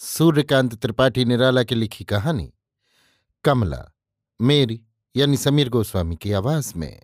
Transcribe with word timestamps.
सूर्यकांत 0.00 0.74
त्रिपाठी 0.74 1.24
निराला 1.24 1.62
की 1.62 1.74
लिखी 1.74 2.04
कहानी, 2.04 2.52
कमला, 3.44 3.84
मेरी, 4.40 4.82
यानी 5.16 5.36
समीर 5.36 5.68
गोस्वामी 5.68 6.16
की 6.16 6.32
आवाज़ 6.32 6.72
में। 6.76 7.02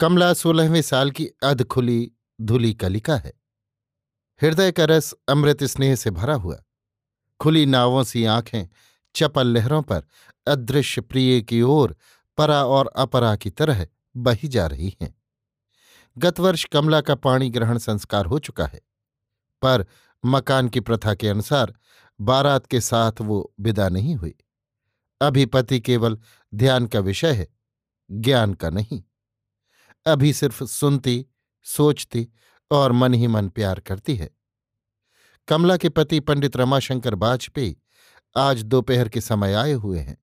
कमला 0.00 0.32
सोलहवें 0.34 0.82
साल 0.82 1.10
की 1.10 1.26
अध 1.42 1.64
खुली 1.64 2.10
धुली 2.40 2.74
कलिका 2.74 3.16
है। 3.16 3.32
हृदय 4.40 4.72
का 4.72 4.84
रस 4.84 5.14
अमृत 5.28 5.64
स्नेह 5.64 5.94
से 5.94 6.10
भरा 6.10 6.34
हुआ, 6.34 6.62
खुली 7.40 7.66
नावों 7.66 8.04
सी 8.04 8.24
आँखें 8.24 8.68
चपल 9.14 9.46
लहरों 9.46 9.82
पर 9.82 10.02
अदृश्य 10.46 11.00
प्रिय 11.00 11.40
की 11.42 11.62
ओर 11.62 11.96
परा 12.38 12.64
और 12.64 12.92
अपरा 12.96 13.36
की 13.36 13.50
तरह 13.50 13.86
बही 14.16 14.48
जा 14.48 14.66
रही 14.66 14.96
हैं। 15.02 15.14
गत 16.18 16.40
वर्ष 16.40 16.64
कमला 16.64 17.00
का 17.00 17.14
पाणी 17.14 17.50
ग्रहण 17.50 17.78
संस्कार 17.78 18.26
हो 18.26 18.38
चुका 18.38 18.66
है, 18.66 18.80
पर 19.62 19.86
मकान 20.24 20.68
की 20.68 20.80
प्रथा 20.80 21.14
के 21.14 21.28
अनुसार 21.28 21.74
बारात 22.20 22.66
के 22.66 22.80
साथ 22.80 23.12
वो 23.20 23.54
विदा 23.60 23.88
नहीं 23.88 24.14
हुई। 24.14 24.34
अभी 25.20 25.46
पति 25.46 25.80
केवल 25.80 26.18
ध्यान 26.54 26.86
का 26.86 27.00
विषय 27.00 27.32
है, 27.32 27.48
ज्ञान 28.10 28.54
का 28.54 28.70
नहीं। 28.70 29.02
अभी 30.06 30.32
सिर्फ़ 30.32 30.64
सुनती, 30.64 31.26
सोचती 31.62 32.28
और 32.70 32.92
मन 32.92 33.14
ही 33.14 33.26
मन 33.26 33.48
प्यार 33.48 33.80
करती 33.80 34.16
है। 34.16 34.30
कमला 35.48 35.76
के 35.76 35.88
पति 35.88 36.20
पंडित 36.20 36.56
रमाशंकर 36.56 37.14
वाजपेयी 37.14 37.76
आज 38.36 38.62
दोपहर 38.62 39.08
के 39.08 39.20
समय 39.20 39.54
आए 39.54 39.72
हुए 39.72 39.98
हैं। 39.98 40.18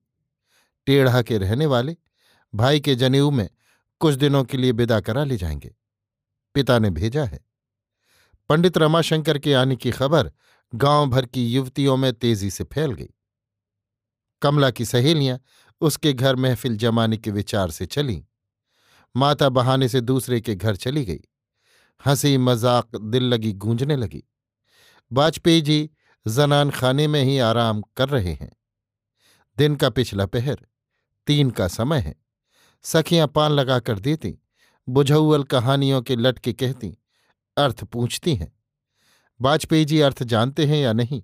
टेढ़ा 0.86 1.22
के 1.22 1.38
रहने 1.38 1.66
वाले, 1.66 1.98
भाई 2.56 2.80
के 2.80 2.96
जनेऊ 2.96 3.32
में 3.32 3.50
कुछ 4.00 4.16
दिनों 4.16 4.44
के 4.44 4.58
लिए 4.58 4.72
विदा 4.72 5.00
करा 5.00 5.23
ले 5.23 5.38
जाएँगे। 5.38 5.76
पिता 6.54 6.80
ने 6.80 6.90
भेजा 6.90 7.26
है। 7.26 7.55
पंडित 8.50 8.78
रमाशंकर 8.78 9.38
के 9.40 9.54
आने 9.54 9.76
की 9.76 9.92
खबर 9.92 10.32
गाँव 10.76 11.10
भर 11.10 11.26
की 11.26 11.46
युवतियों 11.48 11.98
में 11.98 12.14
तेज़ी 12.14 12.50
से 12.50 12.64
फैल 12.64 12.92
गई। 12.92 13.10
कमला 14.42 14.70
की 14.72 14.86
सहेलियाँ 14.86 15.40
उसके 15.82 16.14
घर 16.14 16.36
महफिल 16.36 16.78
जमाने 16.78 17.18
के 17.18 17.32
विचार 17.32 17.72
से 17.72 17.86
चलीं। 17.86 18.22
माता 19.16 19.50
बहाने 19.50 19.88
से 19.88 20.02
दूसरे 20.02 20.42
के 20.42 20.56
घर 20.56 20.76
चली 20.76 21.06
गई। 21.06 21.20
हँसी 22.05 22.38
मज़ाक 22.38 22.95
दिल 22.95 23.23
लगी 23.23 23.54
गूंजने 23.54 23.95
लगी। 23.95 24.23
वाजपेयी 25.11 25.61
जी 25.61 25.89
जनान 26.28 26.70
खाने 26.70 27.08
में 27.08 27.23
ही 27.23 27.39
आराम 27.39 27.82
कर 27.98 28.10
रहे 28.10 28.34
हैं। 28.34 28.52
दिन 29.58 29.76
का 29.76 29.89
पिछला 29.89 30.26
पहर, 30.26 30.60
तीन 31.28 31.50
का 31.50 31.67
समय 31.67 32.00
है। 32.00 32.16
सखियाँ 32.84 33.28
पान 33.28 33.52
लगाकर 33.52 34.00
देती 34.00 34.38
बुझौल 34.89 35.44
कहानियों 35.44 36.02
के 36.02 36.16
लटके 36.16 36.54
कहती 36.54 36.98
अर्थ 37.58 37.83
पूछती 37.83 38.36
हैं। 38.36 38.60
वाजपेयी 39.42 39.86
जी 39.86 39.99
अर्थ 39.99 40.23
जानते 40.23 40.66
हैं 40.66 40.77
या 40.77 40.93
नहीं? 40.93 41.23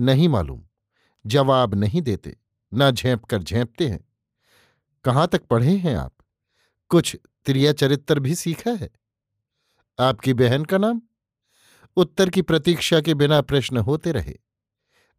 नहीं 0.00 0.28
मालूम। 0.28 0.62
जवाब 1.26 1.74
नहीं 1.74 2.02
देते, 2.02 2.36
न 2.74 2.90
झेंप 2.90 3.24
कर 3.24 3.42
झेंपते 3.42 3.88
हैं। 3.88 4.08
कहाँ 5.04 5.28
तक 5.28 5.42
पढ़े 5.42 5.76
हैं 5.76 5.96
आप? 5.96 6.14
कुछ 6.88 7.16
त्रिया 7.44 7.72
चरित्र 7.72 8.20
भी 8.20 8.34
सीखा 8.34 8.70
है? 8.70 8.90
आपकी 10.00 10.34
बहन 10.34 10.64
का 10.64 10.78
नाम? 10.78 11.02
उत्तर 11.96 12.30
की 12.30 12.42
प्रतीक्षा 12.42 13.00
के 13.00 13.14
बिना 13.14 13.40
प्रश्न 13.40 13.76
होते 13.76 14.12
रहे। 14.12 14.38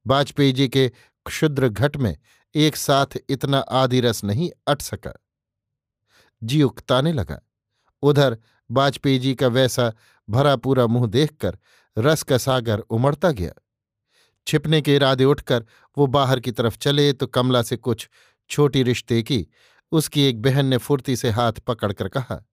वाजपेयी 0.08 0.52
जी 0.52 0.70
के 0.70 0.91
क्षुद्र 1.26 1.70
घट 1.70 1.97
में 1.97 2.18
एक 2.56 2.76
साथ 2.76 3.06
इतना 3.30 3.58
आदि 3.58 4.02
रस 4.02 4.24
नहीं 4.24 4.52
अट 4.68 4.81
सका। 4.81 5.20
जी 6.44 6.64
उकताने 6.64 7.14
लगा। 7.14 7.41
उधर 8.02 8.38
वाजपेयी 8.72 9.20
जी 9.20 9.36
का 9.36 9.47
वैसा 9.47 9.94
भरा 10.29 10.56
पूरा 10.56 10.88
मुँह 10.88 11.07
देखकर 11.07 11.57
रस 11.97 12.23
का 12.23 12.38
सागर 12.38 12.79
उमड़ता 12.79 13.31
गया। 13.31 13.51
छिपने 14.47 14.81
के 14.81 14.95
इरादे 14.95 15.25
उठकर 15.25 15.66
वो 15.97 16.07
बाहर 16.07 16.40
की 16.40 16.51
तरफ़ 16.51 16.78
चले 16.78 17.13
तो 17.13 17.28
कमला 17.28 17.62
से 17.62 17.78
कुछ 17.78 18.09
छोटी 18.50 18.84
रिश्ते 18.84 19.22
की 19.23 19.47
उसकी 19.91 20.23
एक 20.23 20.41
बहन 20.41 20.66
ने 20.66 20.78
फुर्ती 20.78 21.16
से 21.16 21.29
हाथ 21.29 21.53
पकड़कर 21.53 22.07
कहा, 22.07 22.44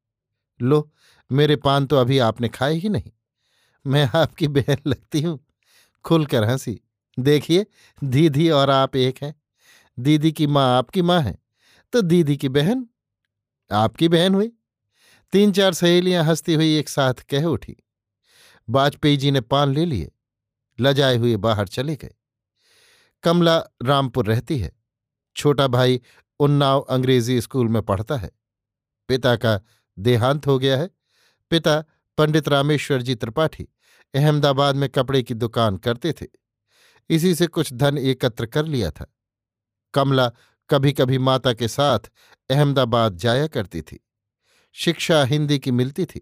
लो, 0.61 0.91
मेरे 1.31 1.57
पान 1.57 1.87
तो 1.87 1.97
अभी 1.97 2.19
आपने 2.19 2.49
खाए 2.49 2.75
ही 2.75 2.89
नहीं। 2.89 3.13
मैं 3.87 4.11
आपकी 4.15 4.49
बहन 4.49 4.77
लगती 4.87 5.21
हूँ। 5.23 5.39
खुलकर 6.05 6.45
हँसी, 6.45 6.81
देखिए, 7.19 7.67
दीदी 8.05 8.51
और 8.51 8.71
आप 8.71 8.97
एक 8.97 9.19
हैं। 9.23 9.35
दीदी 9.99 10.33
की 10.33 10.47
माँ 10.47 10.67
आपकी 10.79 11.03
माँ 11.03 11.21
है। 11.21 11.39
तो 11.93 12.03
दीदी 12.03 12.37
की 12.37 12.49
बहन, 12.49 12.87
आपकी 13.71 14.09
बहन 14.09 14.35
हुई। 14.35 14.53
तीन 15.33 15.53
चार 15.53 15.75
सहेलियाँ 15.75 16.25
हंसती 16.25 16.55
हुई 16.55 16.79
एक 16.79 16.89
साथ 16.89 17.15
कह 17.15 17.45
उठी। 17.45 17.77
वाजपेयी 18.71 19.17
जी 19.17 19.31
ने 19.31 19.41
पान 19.41 19.75
ले 19.75 19.85
लिए। 19.85 20.13
लजाए 20.81 21.17
हुए 21.17 21.37
बाहर 21.37 21.69
चले 21.69 21.97
गए। 21.97 22.15
कमला 23.23 23.59
रामपुर 23.59 24.27
रहती 24.27 24.59
है। 24.59 24.73
छोटा 25.37 25.67
भाई 25.67 26.01
उन्नाव 26.41 26.81
अंग्रेज़ी 26.81 27.41
स्कूल 27.41 27.69
में 27.69 27.83
पढ़ता 27.83 28.17
है। 28.17 28.31
पिता 29.09 29.37
का 29.37 29.61
देहांत 29.99 30.47
हो 30.47 30.59
गया 30.59 30.79
है। 30.79 30.91
पिता 31.51 31.85
पंडित 32.19 32.49
रामेश्वर 32.49 33.03
जी 33.03 33.15
त्रिपाठी 33.15 33.69
अहमदाबाद 34.15 34.77
में 34.77 34.89
कपड़े 34.89 35.23
की 35.23 35.35
दुकान 35.35 35.77
करते 35.77 36.13
थे। 36.13 36.27
इसी 37.11 37.35
से 37.35 37.47
कुछ 37.47 37.73
धन 37.73 37.99
एकत्र 37.99 38.47
कर 38.47 38.65
लिया 38.65 38.91
था। 38.91 39.15
कमला 39.95 40.33
कभी 40.71 40.93
कभी 40.93 41.19
माता 41.19 41.53
के 41.53 41.69
साथ 41.69 41.99
अहमदाबाद 42.51 43.17
जाया 43.17 43.47
करती 43.47 43.83
थी। 43.83 44.06
शिक्षा 44.77 45.25
हिंदी 45.25 45.59
की 45.59 45.71
मिलती 45.71 46.05
थी, 46.05 46.21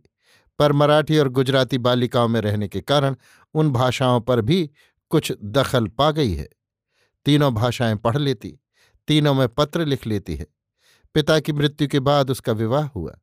पर 0.58 0.72
मराठी 0.72 1.18
और 1.18 1.28
गुजराती 1.28 1.78
बालिकाओं 1.78 2.28
में 2.28 2.40
रहने 2.40 2.68
के 2.68 2.80
कारण 2.80 3.16
उन 3.54 3.70
भाषाओं 3.70 4.20
पर 4.20 4.40
भी 4.40 4.70
कुछ 5.10 5.32
दखल 5.42 5.86
पा 5.88 6.10
गई 6.10 6.34
है। 6.34 6.48
तीनों 7.26 7.54
भाषाएँ 7.54 7.96
पढ़ 7.96 8.16
लेती, 8.16 8.58
तीनों 9.08 9.34
में 9.34 9.48
पत्र 9.48 9.86
लिख 9.86 10.06
लेती 10.06 10.36
है। 10.36 10.46
पिता 11.14 11.40
की 11.40 11.52
मृत्यु 11.52 11.88
के 11.88 12.00
बाद 12.00 12.30
उसका 12.30 12.52
विवाह 12.52 12.86
हुआ। 12.86 13.18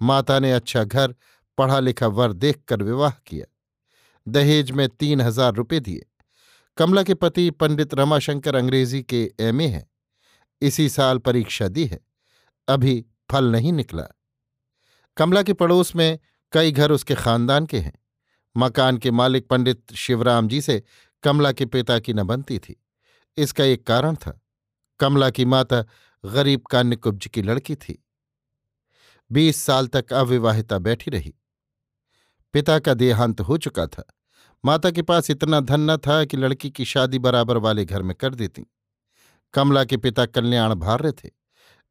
माता 0.00 0.38
ने 0.38 0.52
अच्छा 0.52 0.84
घर 0.84 1.14
पढ़ा 1.58 1.80
लिखा 1.80 2.06
वर 2.06 2.32
देखकर 2.32 2.82
विवाह 2.82 3.10
किया। 3.10 3.46
दहेज 4.28 4.70
में 4.70 4.88
तीन 4.88 5.20
हज़ार 5.20 5.54
रुपये 5.54 5.80
दिए। 5.80 6.06
कमला 6.76 7.02
के 7.02 7.14
पति 7.14 7.50
पंडित 7.50 7.94
रमाशंकर 7.94 8.54
अंग्रेज़ी 8.54 9.02
के 9.02 9.30
एमए 9.40 9.66
हैं। 9.66 9.90
इसी 10.62 10.88
साल 10.88 11.18
परीक्षा 11.18 11.68
दी 11.68 11.86
है। 11.86 12.00
अभी 12.68 13.04
फल 13.30 13.44
नहीं 13.44 13.72
निकला। 13.72 14.08
कमला 15.18 15.42
के 15.42 15.52
पड़ोस 15.52 15.96
में 15.96 16.18
कई 16.52 16.72
घर 16.72 16.90
उसके 16.90 17.14
खानदान 17.14 17.66
के 17.66 17.78
हैं। 17.78 17.92
मकान 18.56 18.98
के 18.98 19.10
मालिक 19.10 19.48
पंडित 19.48 19.94
शिवराम 19.94 20.48
जी 20.48 20.60
से 20.60 20.82
कमला 21.22 21.52
के 21.52 21.66
पिता 21.66 21.98
की 21.98 22.12
न 22.12 22.22
बनती 22.22 22.58
थी। 22.58 22.84
इसका 23.36 23.64
एक 23.64 23.86
कारण 23.86 24.14
था। 24.14 24.40
कमला 25.00 25.30
की 25.30 25.44
माता 25.44 25.84
गरीब 26.24 26.60
कान्य 26.60 26.96
कुब्ज 26.96 27.26
की 27.26 27.42
लड़की 27.42 27.74
थी। 27.74 28.04
बीस 29.32 29.56
साल 29.56 29.86
तक 29.86 30.12
अविवाहिता 30.12 30.78
बैठी 30.78 31.10
रही। 31.10 31.34
पिता 32.52 32.78
का 32.78 32.94
देहांत 32.94 33.40
हो 33.40 33.58
चुका 33.58 33.86
था। 33.86 34.04
माता 34.64 34.90
के 34.90 35.02
पास 35.02 35.30
इतना 35.30 35.60
धन 35.60 35.80
न 35.80 35.96
था 35.96 36.24
कि 36.24 36.36
लड़की 36.36 36.70
की 36.70 36.84
शादी 36.84 37.18
बराबर 37.18 37.56
वाले 37.56 37.84
घर 37.84 38.02
में 38.02 38.16
कर 38.16 38.34
देती। 38.34 38.64
कमला 39.54 39.84
के 39.84 39.96
पिता 39.96 40.26
कल्याण 40.26 40.74
भार्य 40.74 41.12
थे। 41.12 41.37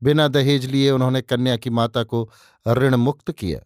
बिना 0.04 0.28
दहेज 0.28 0.66
लिए 0.66 0.92
उन्होंने 0.92 1.22
कन्या 1.22 1.58
की 1.58 1.70
माता 1.70 2.04
को 2.04 2.30
ऋण 2.68 2.96
मुक्त 2.96 3.32
किया। 3.32 3.60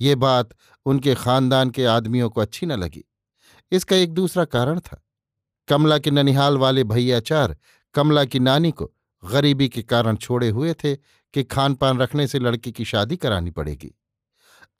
ये 0.00 0.14
बात 0.14 0.50
उनके 0.86 1.14
खानदान 1.14 1.70
के 1.70 1.84
आदमियों 1.84 2.30
को 2.30 2.40
अच्छी 2.40 2.66
न 2.66 2.72
लगी। 2.72 3.04
इसका 3.72 3.96
एक 3.96 4.12
दूसरा 4.14 4.44
कारण 4.44 4.80
था। 4.80 5.02
कमला 5.68 5.98
के 5.98 6.10
ननिहाल 6.10 6.58
वाले 6.58 6.84
भैयाचार 6.84 7.56
कमला 7.94 8.24
की 8.24 8.38
नानी 8.38 8.70
को 8.70 8.92
गरीबी 9.24 9.68
के 9.68 9.82
कारण 9.82 10.16
छोड़े 10.16 10.48
हुए 10.48 10.74
थे 10.74 10.94
कि 10.96 11.44
खान 11.44 11.74
पान 11.74 11.98
रखने 11.98 12.26
से 12.26 12.38
लड़की 12.38 12.72
की 12.72 12.84
शादी 12.84 13.16
करानी 13.16 13.50
पड़ेगी। 13.50 13.94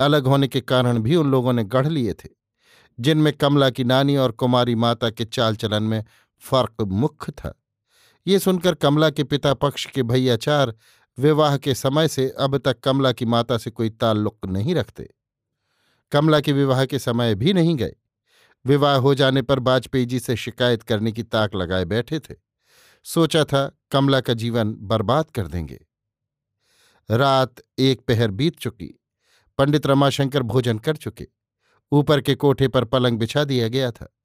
अलग 0.00 0.26
होने 0.26 0.48
के 0.48 0.60
कारण 0.60 0.98
भी 0.98 1.16
उन 1.16 1.30
लोगों 1.30 1.52
ने 1.52 1.64
गढ़ 1.64 1.86
लिए 1.86 2.12
थे, 2.14 2.28
जिनमें 3.00 3.32
कमला 3.32 3.70
की 3.70 3.84
नानी 3.84 4.16
और 4.16 4.32
कुमारी 4.32 4.74
माता 4.74 5.10
के 5.10 5.24
चाल 5.24 5.56
चलन 5.56 5.82
में 5.82 6.04
फ़र्क 6.40 6.82
मुख्य 6.82 7.32
था। 7.32 7.57
ये 8.26 8.38
सुनकर 8.38 8.74
कमला 8.74 9.10
के 9.10 9.24
पिता 9.24 9.54
पक्ष 9.54 9.86
के 9.86 10.02
भैयाचार 10.02 10.74
विवाह 11.18 11.56
के 11.56 11.74
समय 11.74 12.08
से 12.08 12.34
अब 12.38 12.58
तक 12.58 12.80
कमला 12.80 13.12
की 13.12 13.24
माता 13.24 13.58
से 13.58 13.70
कोई 13.70 13.90
ताल्लुक 13.90 14.46
नहीं 14.46 14.74
रखते। 14.74 15.14
कमला 16.12 16.40
के 16.40 16.52
विवाह 16.52 16.84
के 16.84 16.98
समय 16.98 17.34
भी 17.34 17.52
नहीं 17.52 17.76
गए। 17.76 17.94
विवाह 18.66 18.96
हो 18.96 19.14
जाने 19.14 19.42
पर 19.42 19.58
वाजपेयी 19.58 20.06
जी 20.06 20.20
से 20.20 20.36
शिकायत 20.36 20.82
करने 20.82 21.12
की 21.12 21.22
ताक 21.22 21.54
लगाए 21.54 21.84
बैठे 21.84 22.20
थे। 22.20 22.34
सोचा 23.04 23.44
था 23.44 23.78
कमला 23.90 24.20
का 24.20 24.34
जीवन 24.34 24.74
बर्बाद 24.78 25.30
कर 25.30 25.46
देंगे। 25.46 25.86
रात 27.10 27.54
एक 27.78 28.00
पहर 28.00 28.30
बीत 28.30 28.58
चुकी। 28.58 29.00
पंडित 29.58 29.86
रमाशंकर 29.86 30.42
भोजन 30.42 30.78
कर 30.78 30.96
चुके। 30.96 31.28
ऊपर 31.92 32.20
के 32.20 32.34
कोठे 32.34 32.68
पर 32.68 32.84
पलंग 32.84 33.18
बिछा 33.18 33.44
दिया 33.44 33.68
गया 33.68 33.90
था। 33.90 34.16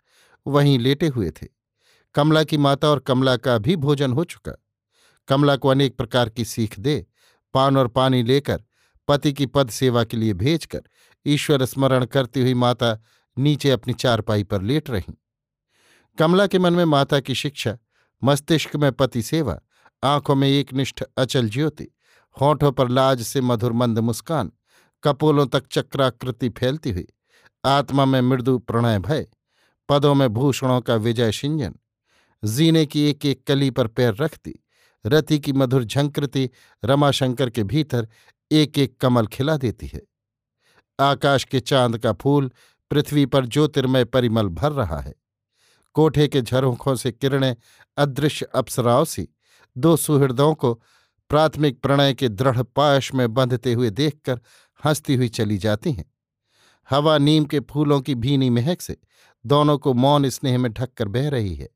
वहीं 0.48 0.80
लेटे 0.80 1.08
हुए 1.08 1.32
थे। 1.32 1.63
कमला 2.16 2.44
की 2.44 2.58
माता 2.58 2.88
और 2.88 3.00
कमला 3.00 3.38
का 3.38 3.58
भी 3.58 3.76
भोजन 3.76 4.14
हो 4.14 4.24
चुका। 4.24 4.52
कमला 5.28 5.56
को 5.56 5.68
अनेक 5.68 5.98
प्रकार 5.98 6.30
की 6.30 6.46
सीख 6.46 6.80
दे, 6.80 7.08
पान 7.54 7.78
और 7.78 7.88
पानी 7.88 8.24
लेकर 8.24 8.64
पति 9.08 9.34
की 9.34 9.46
पद 9.46 9.70
सेवा 9.70 10.04
के 10.04 10.18
लिए 10.18 10.34
भेजकर 10.34 10.82
ईश्वर 11.26 11.66
स्मरण 11.66 12.06
करती 12.06 12.42
हुई 12.42 12.54
माता 12.54 13.02
नीचे 13.38 13.72
अपनी 13.72 13.94
चारपाई 13.94 14.44
पर 14.44 14.62
लेट 14.62 14.90
रहीं। 14.90 15.14
कमला 16.18 16.48
के 16.48 16.60
मन 16.60 16.74
में 16.74 16.86
माता 16.86 17.20
की 17.20 17.36
शिक्षा, 17.36 17.78
मस्तिष्क 18.24 18.76
में 18.76 18.92
पति 18.92 19.22
सेवा, 19.22 19.60
आँखों 20.04 20.36
में 20.36 20.48
एक 20.48 20.74
निष्ठ 20.74 21.04
अचल 21.18 21.50
ज्योति, 21.50 21.88
होठों 22.42 22.72
पर 22.72 22.90
लाज 22.90 23.22
से 23.22 23.42
मधुर 23.42 23.72
मंद 23.72 24.00
मुस्कान, 24.00 24.52
कपोलों 25.04 25.48
तक 25.48 25.68
चक्राकृति 25.68 26.50
फैलती 26.50 26.92
हुई, 26.92 27.08
आत्मा 27.66 28.06
में 28.06 28.22
मृदु 28.22 28.60
प्रणय 28.60 29.00
भय, 29.00 29.28
पदों 29.90 30.16
में 30.16 30.30
भूषणों 30.30 30.82
का 30.82 30.96
विजय 30.96 31.32
सिंजन 31.32 31.76
जीने 32.44 32.86
की 32.86 33.10
एक 33.10 33.26
एक 33.26 33.48
कली 33.48 33.70
पर 33.70 33.88
पैर 33.88 34.16
रखती 34.16 34.60
रति 35.06 35.40
की 35.40 35.54
मधुर 35.54 35.84
झंकृति 35.84 36.50
रमाशंकर 36.86 37.50
के 37.50 37.64
भीतर 37.64 38.08
एक 38.52 38.78
एक 38.78 38.98
कमल 38.98 39.28
खिला 39.28 39.58
देती 39.58 39.88
है। 39.88 40.02
आकाश 41.00 41.44
के 41.44 41.60
चाँद 41.60 41.98
का 41.98 42.14
फूल 42.14 42.52
पृथ्वी 42.90 43.26
पर 43.26 43.46
ज्योतिर्मय 43.46 44.06
परिमल 44.06 44.48
भर 44.48 44.72
रहा 44.72 45.00
है। 45.00 45.14
कोठे 45.94 46.28
के 46.28 46.42
झरोखों 46.42 46.96
से 46.96 47.12
किरणें 47.12 47.56
अदृश्य 47.98 48.48
अप्सराओं 48.56 49.06
सी। 49.06 49.28
दो 49.78 49.98
सुहृदों 49.98 50.54
को 50.56 50.74
प्राथमिक 51.30 51.82
प्रणय 51.82 52.14
के 52.14 52.30
दृढ़ 52.30 52.64
पाश 52.64 53.14
में 53.14 53.34
बंधते 53.34 53.74
हुए 53.74 53.90
देखकर 53.90 54.40
हंसती 54.86 55.16
हुई 55.16 55.30
चली 55.30 55.58
जाती 55.58 55.92
हैं। 55.92 56.14
हवा 56.90 57.18
नीम 57.18 57.46
के 57.46 57.60
फूलों 57.60 58.02
की 58.02 58.16
भीनी 58.16 58.50
महक 58.50 58.82
से 58.82 58.98
दोनों 59.46 59.78
को 59.78 59.94
मौन 59.94 60.30
स्नेह 60.30 60.58
में 60.58 60.74
ढककर 60.74 61.08
बह 61.08 61.30
रही 61.30 61.56
है। 61.56 61.70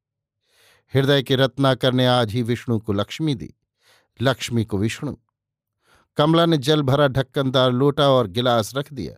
हृदय 0.94 1.24
के 1.24 1.36
रत्नाकर 1.36 1.94
ने 1.94 2.06
आज 2.06 2.32
ही 2.32 2.42
विष्णु 2.42 2.80
को 2.80 2.94
लक्ष्मी 2.94 3.36
दी। 3.36 3.54
लक्ष्मी 4.22 4.66
को 4.66 4.78
विष्णु। 4.78 5.16
कमला 6.18 6.46
ने 6.46 6.58
जल 6.58 6.82
भरा 6.82 7.08
ढक्कनदार 7.08 7.72
लोटा 7.72 8.10
और 8.10 8.28
गिलास 8.28 8.76
रख 8.76 8.94
दिया। 8.94 9.16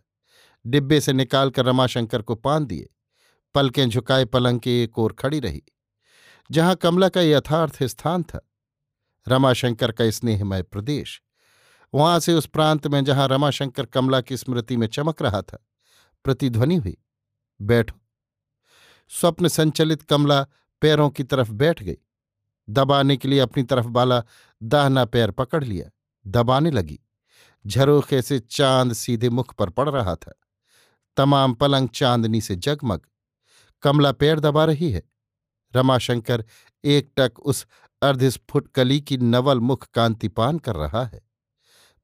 डिब्बे 0.66 1.00
से 1.00 1.12
निकालकर 1.12 1.64
रमाशंकर 1.64 2.22
को 2.22 2.34
पान 2.34 2.66
दिए। 2.66 2.88
पलकें 3.54 3.88
झुकाए 3.88 4.24
पलंग 4.24 4.60
के 4.60 4.82
एक 4.82 4.98
ओर 4.98 5.12
खड़ी 5.12 5.40
रही। 5.40 5.62
जहाँ 6.50 6.76
कमला 6.76 7.08
का 7.08 7.20
यथार्थ 7.20 7.82
स्थान 7.82 8.22
था। 8.22 8.50
रमाशंकर 9.28 9.92
का 9.92 10.10
स्नेहमय 10.10 10.62
प्रदेश। 10.62 11.22
वहाँ 11.94 12.20
से 12.20 12.32
उस 12.34 12.46
प्रांत 12.46 12.86
में 12.86 13.04
जहाँ 13.04 13.28
रमाशंकर 13.28 13.86
कमला 13.86 14.20
की 14.20 14.36
स्मृति 14.36 14.76
में 14.76 14.86
चमक 14.86 15.22
रहा 15.22 15.42
था, 15.42 15.58
प्रतिध्वनि 16.24 16.76
हुई। 16.76 16.96
बैठो। 17.62 17.98
स्वप्न 19.08 19.48
संचलित 19.48 20.02
कमला 20.02 20.46
पैरों 20.80 21.10
की 21.10 21.24
तरफ़ 21.24 21.52
बैठ 21.52 21.82
गई। 21.82 21.96
दबाने 22.70 23.16
के 23.16 23.28
लिए 23.28 23.38
अपनी 23.38 23.62
तरफ़ 23.62 23.86
बाला 23.86 24.22
दाहना 24.62 25.04
पैर 25.04 25.30
पकड़ 25.30 25.64
लिया। 25.64 25.90
दबाने 26.26 26.70
लगी। 26.70 27.00
झरोखे 27.66 28.22
से 28.22 28.38
चाँद 28.38 28.92
सीधे 28.92 29.30
मुख 29.30 29.54
पर 29.54 29.70
पड़ 29.70 29.88
रहा 29.88 30.14
था। 30.14 30.34
तमाम 31.16 31.54
पलंग 31.54 31.88
चांदनी 31.88 32.40
से 32.40 32.56
जगमग। 32.56 33.00
कमला 33.82 34.12
पैर 34.12 34.40
दबा 34.40 34.64
रही 34.64 34.90
है। 34.90 35.02
रमाशंकर 35.76 36.44
एक 36.84 37.12
टक 37.16 37.40
उस 37.40 37.66
अर्धस्फुट 38.02 38.68
कली 38.68 39.00
की 39.00 39.18
नवल 39.18 39.60
मुख 39.60 39.88
कांतिपान 39.94 40.58
कर 40.58 40.76
रहा 40.76 41.04
है। 41.04 41.20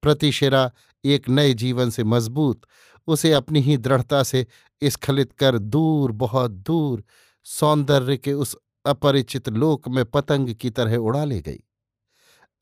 प्रतिशिरा 0.03 0.73
एक 1.05 1.29
नए 1.29 1.55
जीवन 1.55 1.91
से 1.91 2.05
मज़बूत, 2.05 2.63
उसे 3.07 3.33
अपनी 3.33 3.61
ही 3.61 3.77
दृढ़ता 3.77 4.23
से 4.23 4.47
स्खलित 4.85 5.33
कर 5.33 5.59
दूर, 5.59 6.13
बहुत 6.13 6.51
दूर, 6.51 7.05
सौंदर्य 7.45 8.17
के 8.17 8.33
उस 8.33 8.57
अपरिचित 8.87 9.49
लोक 9.49 9.89
में 9.89 10.05
पतंग 10.05 10.55
की 10.55 10.71
तरह 10.71 10.97
उड़ा 10.97 11.25
ले 11.25 11.41
गई। 11.41 11.59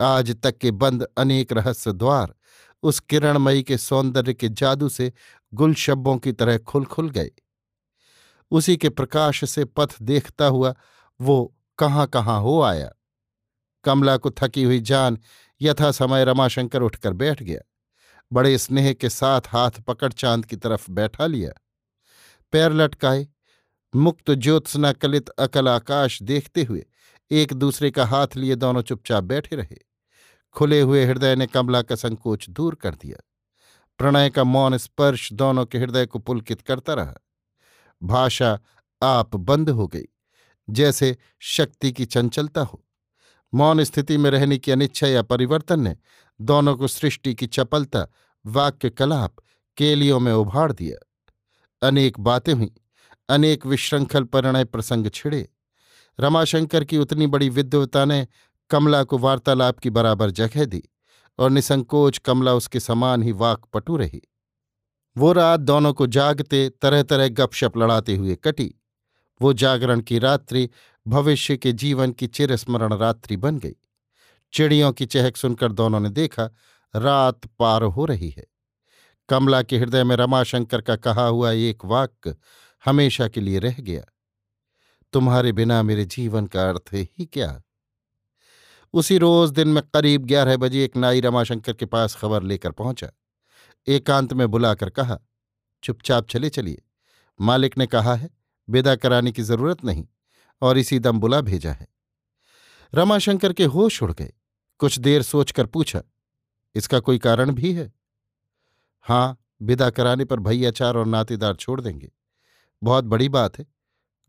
आज 0.00 0.36
तक 0.42 0.58
के 0.58 0.70
बंद 0.70 1.06
अनेक 1.18 1.52
रहस्य 1.52 1.92
द्वार 1.92 2.34
उस 2.82 3.00
किरणमयी 3.00 3.62
के 3.62 3.78
सौंदर्य 3.78 4.34
के 4.34 4.48
जादू 4.48 4.88
से 4.88 5.12
गुलशब्बों 5.54 6.18
की 6.18 6.32
तरह 6.32 6.58
खुल 6.58 6.84
खुल 6.84 7.10
गए। 7.10 7.30
उसी 8.50 8.76
के 8.76 8.88
प्रकाश 8.88 9.50
से 9.50 9.64
पथ 9.64 10.02
देखता 10.02 10.46
हुआ 10.46 10.74
वो 11.20 11.54
कहाँ 11.78 12.06
कहाँ 12.06 12.40
हो 12.40 12.62
आया। 12.62 12.90
कमला 13.84 14.16
को 14.16 14.30
थकी 14.30 14.62
हुई 14.64 14.80
जान 14.80 15.18
यथा 15.62 15.90
समय 15.90 16.24
रमाशंकर 16.24 16.82
उठकर 16.82 17.12
बैठ 17.12 17.42
गया। 17.42 17.60
बड़े 18.32 18.58
स्नेह 18.58 18.92
के 18.92 19.08
साथ 19.08 19.40
हाथ 19.48 19.70
पकड़ 19.70 20.12
चाँद 20.12 20.44
की 20.44 20.56
तरफ़ 20.56 20.90
बैठा 20.90 21.26
लिया। 21.26 21.52
पैर 22.52 22.72
लटकाए 22.72 23.26
मुक्त 23.94 24.30
ज्योत्सना 24.30 24.92
कलित 24.92 25.28
अकल 25.28 25.68
आकाश 25.68 26.22
देखते 26.22 26.62
हुए 26.62 26.86
एक 27.30 27.52
दूसरे 27.52 27.90
का 27.90 28.06
हाथ 28.06 28.26
लिए 28.36 28.54
दोनों 28.54 28.82
चुपचाप 28.82 29.24
बैठे 29.24 29.56
रहे। 29.56 29.76
खुले 30.52 30.80
हुए 30.80 31.04
हृदय 31.04 31.36
ने 31.36 31.46
कमला 31.46 31.82
का 31.82 31.94
संकोच 31.94 32.50
दूर 32.50 32.74
कर 32.74 32.94
दिया। 32.94 33.24
प्रणय 33.98 34.30
का 34.30 34.44
मौन 34.44 34.76
स्पर्श 34.76 35.32
दोनों 35.32 35.66
के 35.66 35.78
हृदय 35.78 36.06
को 36.06 36.18
पुलकित 36.18 36.60
करता 36.60 36.94
रहा। 36.94 37.14
भाषा 38.02 38.60
आप 39.02 39.36
बंद 39.36 39.70
हो 39.70 39.86
गई, 39.86 40.04
जैसे 40.70 41.16
शक्ति 41.40 41.92
की 41.92 42.06
चंचलता 42.06 42.60
हो। 42.60 42.86
मौन 43.54 43.84
स्थिति 43.84 44.16
में 44.16 44.30
रहने 44.30 44.58
की 44.58 44.72
अनिच्छा 44.72 45.06
या 45.06 45.22
परिवर्तन 45.22 45.80
ने 45.80 45.96
दोनों 46.40 46.76
को 46.76 46.88
सृष्टि 46.88 47.34
की 47.34 47.46
चपलता, 47.46 48.06
वाक्य 48.46 48.90
कलाप, 48.90 49.34
केलियों 49.76 50.20
में 50.20 50.32
उभाड़ 50.32 50.72
दिया। 50.72 51.10
अनेक 51.88 52.20
बातें 52.20 52.54
हुई। 52.54 52.74
अनेक 53.28 53.66
विश्रृंखल 53.66 54.24
परिणय 54.24 54.64
प्रसंग 54.64 55.10
छिड़े। 55.10 55.48
रमाशंकर 56.20 56.84
की 56.84 56.98
उतनी 56.98 57.26
बड़ी 57.26 57.48
विद्वता 57.48 58.04
ने 58.04 58.26
कमला 58.70 59.04
को 59.04 59.18
वार्तालाप 59.18 59.78
की 59.78 59.90
बराबर 59.90 60.30
जगह 60.30 60.64
दी 60.64 60.82
और 61.38 61.50
निसंकोच 61.50 62.18
कमला 62.18 62.54
उसके 62.54 62.80
समान 62.80 63.22
ही 63.22 63.32
वाक 63.32 63.64
पटू 63.74 63.96
रही। 63.96 64.22
वो 65.16 65.32
रात 65.32 65.60
दोनों 65.60 65.92
को 65.92 66.06
जागते 66.06 66.68
तरह 66.68 67.02
तरह 67.02 67.28
गपशप 67.28 67.76
लड़ाते 67.76 68.16
हुए 68.16 68.34
कटी। 68.34 68.74
वो 69.42 69.52
जागरण 69.52 70.00
की 70.00 70.18
रात्रि 70.18 70.70
भविष्य 71.08 71.56
के 71.56 71.72
जीवन 71.72 72.12
की 72.12 72.26
चिरस्मरण 72.26 72.92
रात्रि 72.92 73.36
बन 73.36 73.58
गई। 73.58 73.76
चिड़ियों 74.52 74.92
की 74.92 75.06
चहक 75.06 75.36
सुनकर 75.36 75.72
दोनों 75.72 76.00
ने 76.00 76.10
देखा, 76.10 76.50
रात 76.96 77.40
पार 77.58 77.82
हो 77.82 78.04
रही 78.04 78.30
है। 78.30 78.46
कमला 79.28 79.62
के 79.62 79.78
हृदय 79.78 80.04
में 80.04 80.16
रमाशंकर 80.16 80.80
का 80.80 80.96
कहा 80.96 81.26
हुआ 81.26 81.50
एक 81.50 81.84
वाक्य 81.84 82.36
हमेशा 82.84 83.28
के 83.28 83.40
लिए 83.40 83.58
रह 83.58 83.76
गया। 83.80 84.02
तुम्हारे 85.12 85.52
बिना 85.52 85.82
मेरे 85.82 86.04
जीवन 86.04 86.46
का 86.46 86.68
अर्थ 86.68 86.94
ही 86.94 87.26
क्या? 87.26 87.62
उसी 88.94 89.18
रोज 89.18 89.50
दिन 89.50 89.68
में 89.68 89.82
करीब 89.84 90.24
ग्यारह 90.24 90.56
बजे 90.56 90.84
एक 90.84 90.96
नाई 90.96 91.20
रमाशंकर 91.20 91.72
के 91.72 91.86
पास 91.86 92.14
खबर 92.14 92.42
लेकर 92.42 92.70
पहुँचा। 92.70 93.10
एकांत 93.86 94.32
में 94.32 94.46
बुलाकर 94.48 94.90
कहा, 94.90 95.18
चुपचाप 95.82 96.28
चले 96.28 96.48
चलिए। 96.48 96.82
मालिक 97.40 97.78
ने 97.78 97.86
कहा 97.86 98.14
है, 98.14 98.30
विदा 98.68 98.94
कराने 98.96 99.32
की 99.32 99.42
ज़रूरत 99.42 99.84
नहीं, 99.84 100.06
और 100.62 100.78
इसी 100.78 100.98
दम 100.98 101.20
बुला 101.20 101.40
भेजा 101.40 101.72
है। 101.72 101.86
रमाशंकर 102.92 103.52
के 103.52 103.64
होश 103.64 104.02
उड़ 104.02 104.12
गए। 104.12 104.32
कुछ 104.80 104.98
देर 104.98 105.22
सोचकर 105.22 105.66
पूछा, 105.66 106.02
इसका 106.74 107.00
कोई 107.00 107.18
कारण 107.18 107.50
भी 107.50 107.72
है? 107.72 107.92
हाँ 109.06 109.38
विदा 109.62 109.90
कराने 109.90 110.24
पर 110.24 110.40
भैयाचार 110.40 110.96
और 110.96 111.06
नातेदार 111.06 111.56
छोड़ 111.56 111.80
देंगे। 111.80 112.10
बहुत 112.84 113.04
बड़ी 113.04 113.28
बात 113.28 113.58
है। 113.58 113.66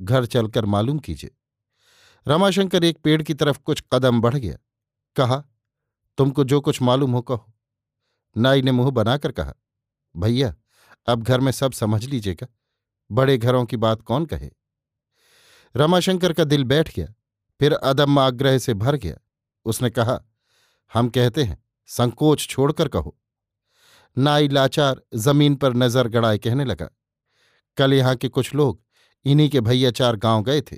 घर 0.01 0.25
चलकर 0.25 0.65
मालूम 0.65 0.99
कीजिए। 0.99 1.35
रमाशंकर 2.27 2.83
एक 2.83 2.97
पेड़ 2.97 3.23
की 3.23 3.33
तरफ़ 3.33 3.59
कुछ 3.59 3.83
कदम 3.93 4.21
बढ़ 4.21 4.35
गया। 4.35 4.57
कहा, 5.15 5.43
तुमको 6.17 6.43
जो 6.43 6.61
कुछ 6.61 6.81
मालूम 6.81 7.11
हो 7.11 7.21
कहो। 7.21 7.53
नाई 8.37 8.61
ने 8.61 8.71
मुँह 8.71 8.91
बनाकर 8.91 9.31
कहा, 9.31 9.53
भैया, 10.15 10.55
अब 11.07 11.23
घर 11.23 11.39
में 11.39 11.51
सब 11.51 11.71
समझ 11.71 12.05
लीजिएगा। 12.05 12.47
बड़े 13.11 13.37
घरों 13.37 13.65
की 13.65 13.77
बात 13.77 14.01
कौन 14.01 14.25
कहे? 14.25 14.49
रमाशंकर 15.75 16.33
का 16.33 16.43
दिल 16.43 16.63
बैठ 16.63 16.95
गया, 16.95 17.13
फिर 17.59 17.73
अदम्य 17.73 18.21
आग्रह 18.21 18.57
से 18.57 18.73
भर 18.73 18.95
गया। 18.95 19.17
उसने 19.65 19.89
कहा, 19.89 20.19
हम 20.93 21.09
कहते 21.09 21.43
हैं, 21.43 21.63
संकोच 21.87 22.47
छोड़कर 22.47 22.87
कहो। 22.87 23.17
नाई 24.17 24.47
लाचार 24.47 25.01
ज़मीन 25.15 25.55
पर 25.55 25.73
नज़र 25.73 26.07
गड़ाए 26.07 26.37
कहने 26.37 26.65
लगा। 26.65 26.89
कल 27.77 27.93
यहाँ 27.93 28.15
के 28.15 28.29
कुछ 28.29 28.55
लोग 28.55 28.81
इन्हीं 29.25 29.49
के 29.49 29.61
भैयाचार 29.61 30.15
गाँव 30.15 30.43
गए 30.43 30.61
थे। 30.61 30.77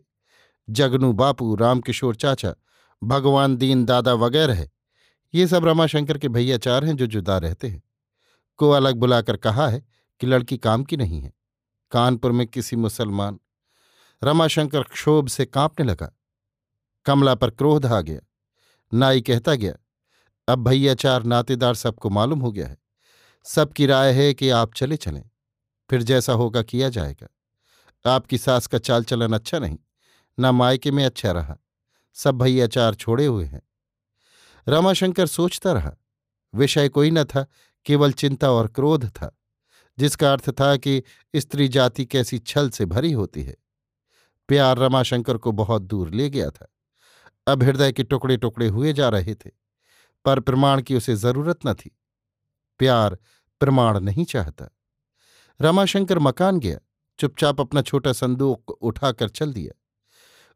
जगनू 0.69 1.13
बापू, 1.13 1.55
रामकिशोर 1.55 2.15
चाचा, 2.15 2.55
भगवान 3.03 3.57
दीन 3.57 3.85
दादा 3.85 4.13
वगैरह 4.13 4.69
ये 5.33 5.47
सब 5.47 5.65
रमाशंकर 5.65 6.17
के 6.17 6.27
भैयाचार 6.27 6.85
हैं 6.85 6.97
जो 6.97 7.07
जुदा 7.07 7.37
रहते 7.37 7.67
हैं। 7.67 7.83
को 8.57 8.69
अलग 8.69 8.95
बुलाकर 8.95 9.37
कहा 9.37 9.67
है 9.67 9.85
कि 10.19 10.27
लड़की 10.27 10.57
काम 10.57 10.83
की 10.83 10.97
नहीं 10.97 11.21
है। 11.21 11.33
कानपुर 11.91 12.31
में 12.31 12.47
किसी 12.47 12.75
मुसलमान। 12.75 13.39
रमाशंकर 14.23 14.83
क्षोभ 14.83 15.27
से 15.27 15.45
कांपने 15.45 15.85
लगा। 15.85 16.19
कमला 17.05 17.35
पर 17.35 17.49
क्रोध 17.49 17.85
आ 17.85 18.01
गया। 18.01 18.19
नाई 18.93 19.21
कहता 19.21 19.55
गया, 19.55 19.73
अब 20.47 20.67
भैयाचार 20.67 21.23
नातेदार 21.23 21.73
सबको 21.73 22.09
मालूम 22.09 22.39
हो 22.39 22.51
गया 22.51 22.67
है। 22.67 22.77
सबकी 23.43 23.85
राय 23.85 24.13
है 24.13 24.33
कि 24.33 24.49
आप 24.49 24.73
चले 24.73 24.97
चलें। 24.97 25.29
फिर 25.89 26.03
जैसा 26.03 26.33
होगा 26.33 26.61
किया 26.61 26.89
जाएगा। 26.89 27.27
आपकी 28.05 28.37
सास 28.37 28.67
का 28.67 28.77
चाल 28.77 29.03
चलन 29.03 29.33
अच्छा 29.33 29.59
नहीं, 29.59 29.77
ना 30.37 30.51
मायके 30.51 30.91
में 30.91 31.05
अच्छा 31.05 31.31
रहा, 31.31 31.57
सब 32.15 32.37
भैयाचार 32.37 32.95
छोड़े 32.95 33.25
हुए 33.25 33.45
हैं। 33.45 33.61
रमाशंकर 34.67 35.27
सोचता 35.27 35.71
रहा, 35.73 35.93
विषय 36.53 36.89
कोई 36.89 37.11
न 37.11 37.23
था, 37.23 37.45
केवल 37.85 38.11
चिंता 38.11 38.51
और 38.51 38.67
क्रोध 38.67 39.07
था, 39.09 39.37
जिसका 39.97 40.31
अर्थ 40.31 40.49
था 40.49 40.75
कि 40.77 41.03
स्त्री 41.35 41.67
जाति 41.67 42.05
कैसी 42.05 42.39
छल 42.39 42.69
से 42.69 42.85
भरी 42.85 43.11
होती 43.11 43.43
है। 43.43 43.55
प्यार 44.49 44.77
रमाशंकर 44.77 45.37
को 45.37 45.51
बहुत 45.51 45.81
दूर 45.81 46.09
ले 46.09 46.29
गया 46.29 46.49
था। 46.49 46.67
अब 47.47 47.63
हृदय 47.63 47.91
के 47.91 48.03
टुकड़े 48.03 48.37
टुकड़े 48.37 48.67
हुए 48.67 48.93
जा 48.93 49.09
रहे 49.09 49.35
थे, 49.35 49.49
पर 50.25 50.39
प्रमाण 50.39 50.81
की 50.81 50.95
उसे 50.95 51.15
ज़रूरत 51.15 51.59
न 51.65 51.73
थी। 51.73 51.97
प्यार 52.79 53.17
प्रमाण 53.61 53.99
नहीं 53.99 54.25
चाहता। 54.25 54.69
रमाशंकर 55.61 56.19
मकान 56.19 56.59
गया, 56.59 56.79
चुपचाप 57.19 57.61
अपना 57.61 57.81
छोटा 57.81 58.13
संदूक 58.13 58.69
उठाकर 58.69 59.29
चल 59.29 59.53
दिया। 59.53 59.81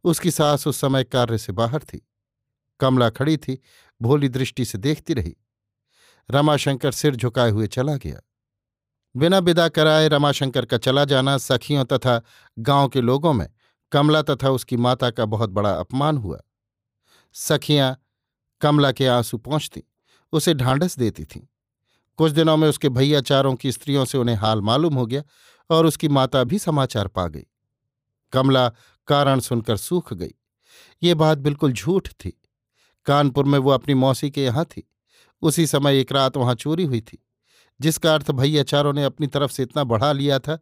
उसकी 0.04 0.32
सास 0.32 0.68
उस 0.68 0.78
समय 0.78 1.04
कार्य 1.04 1.38
से 1.38 1.54
बाहर 1.54 1.80
थी। 1.84 2.08
कमला 2.80 3.10
खड़ी 3.10 3.38
थी, 3.38 3.62
भोली 4.02 4.30
दृष्टि 4.30 4.66
से 4.66 4.78
देखती 4.78 5.14
रही। 5.14 5.38
रमाशंकर 6.32 6.92
सिर 6.92 7.16
झुकाए 7.16 7.52
हुए 7.52 7.68
चला 7.68 7.96
गया। 7.96 8.20
बिना 9.16 9.40
विदा 9.40 9.70
कराए 9.70 10.08
रमाशंकर 10.08 10.66
का 10.66 10.78
चला 10.78 11.06
जाना 11.06 11.38
सखियों 11.38 11.86
तथा 11.86 12.22
गाँव 12.60 12.90
के 12.90 13.02
लोगों 13.02 13.34
में 13.34 13.50
कमला 13.92 14.22
तथा 14.22 14.50
उसकी 14.50 14.78
माता 14.78 15.12
का 15.12 15.26
बहुत 15.26 15.50
बड़ा 15.50 15.72
अपमान 15.72 16.18
हुआ। 16.18 16.40
सखियाँ 17.34 18.04
कमला 18.62 18.92
के 18.92 19.08
आँसू 19.08 19.38
पहुँचती 19.38 19.84
उसे 20.32 20.54
ढांढस 20.54 20.98
देती 20.98 21.26
थीं। 21.26 21.42
कुछ 22.18 22.32
दिनों 22.32 22.58
में 22.58 22.68
उसके 22.70 22.90
भैयाचारों 22.90 23.56
की 23.56 23.72
स्त्रियों 23.72 24.06
से 24.06 24.18
उन्हें 24.18 24.36
हाल 24.36 24.62
मालूम 24.62 24.96
हो 24.96 25.06
गया 25.06 25.24
और 25.70 25.86
उसकी 25.86 26.08
माता 26.08 26.44
भी 26.44 26.60
समाचार 26.60 27.08
पा 27.08 27.28
गई। 27.28 27.46
कमला 28.32 28.70
कारण 29.08 29.40
सुनकर 29.40 29.78
सूख 29.78 30.14
गई। 30.14 30.34
ये 31.04 31.14
बात 31.14 31.38
बिल्कुल 31.38 31.74
झूठ 31.74 32.10
थी। 32.10 32.42
कानपुर 33.06 33.46
में 33.46 33.60
वो 33.60 33.72
अपनी 33.72 33.94
मौसी 33.94 34.32
के 34.32 34.44
यहाँ 34.44 34.66
थी। 34.66 34.88
उसी 35.42 35.68
समय 35.68 36.00
एक 36.00 36.12
रात 36.12 36.38
वहाँ 36.38 36.56
चोरी 36.56 36.84
हुई 36.84 37.02
थी, 37.02 37.26
जिसका 37.82 38.14
अर्थ 38.14 38.32
भैयाचारों 38.32 38.94
ने 38.94 39.04
अपनी 39.04 39.28
तरफ़ 39.28 39.52
से 39.52 39.64
इतना 39.64 39.84
बढ़ा 39.84 40.12
लिया 40.12 40.40
था 40.40 40.60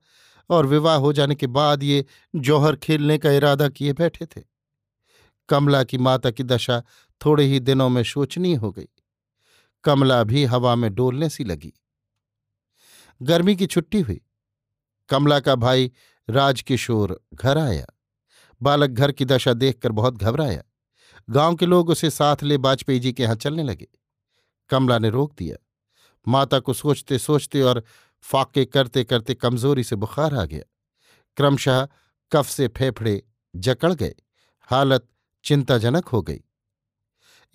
और 0.49 0.65
विवाह 0.65 0.95
हो 0.95 1.13
जाने 1.13 1.35
के 1.35 1.47
बाद 1.47 1.83
ये 1.83 2.05
जौहर 2.35 2.75
खेलने 2.75 3.17
का 3.17 3.31
इरादा 3.31 3.69
किए 3.69 3.93
बैठे 3.93 4.25
थे। 4.25 4.41
कमला 5.49 5.83
की 5.83 5.97
माता 5.97 6.31
की 6.31 6.43
दशा 6.43 6.83
थोड़े 7.25 7.43
ही 7.43 7.59
दिनों 7.59 7.89
में 7.89 8.03
शोचनीय 8.03 8.55
हो 8.55 8.71
गई। 8.71 8.89
कमला 9.83 10.23
भी 10.23 10.45
हवा 10.45 10.75
में 10.75 10.95
डोलने 10.95 11.29
सी 11.29 11.43
लगी। 11.43 11.73
गर्मी 13.21 13.55
की 13.55 13.67
छुट्टी 13.67 14.01
हुई। 14.01 14.21
कमला 15.09 15.39
का 15.39 15.55
भाई 15.55 15.91
राजकिशोर 16.29 17.23
घर 17.33 17.57
आया। 17.57 17.85
बालक 18.61 18.89
घर 18.89 19.11
की 19.11 19.25
दशा 19.25 19.53
देखकर 19.53 19.91
बहुत 19.91 20.17
घबराया। 20.17 20.63
गाँव 21.29 21.55
के 21.55 21.65
लोग 21.65 21.89
उसे 21.89 22.09
साथ 22.09 22.37
ले 22.43 22.57
वाजपेयी 22.57 22.99
जी 22.99 23.13
के 23.13 23.23
यहाँ 23.23 23.35
चलने 23.35 23.63
लगे। 23.63 23.87
कमला 24.69 24.99
ने 24.99 25.09
रोक 25.09 25.33
दिया। 25.37 25.57
माता 26.27 26.59
को 26.59 26.73
सोचते 26.73 27.19
सोचते 27.19 27.61
और 27.61 27.83
फाके 28.21 28.65
करते 28.65 29.03
करते 29.03 29.33
कमज़ोरी 29.33 29.83
से 29.83 29.95
बुखार 29.95 30.35
आ 30.35 30.45
गया। 30.45 30.63
क्रमशः 31.37 31.87
कफ 32.31 32.47
से 32.47 32.67
फेफड़े 32.67 33.23
जकड़ 33.55 33.93
गए। 33.93 34.15
हालत 34.61 35.07
चिंताजनक 35.43 36.07
हो 36.07 36.21
गई। 36.21 36.41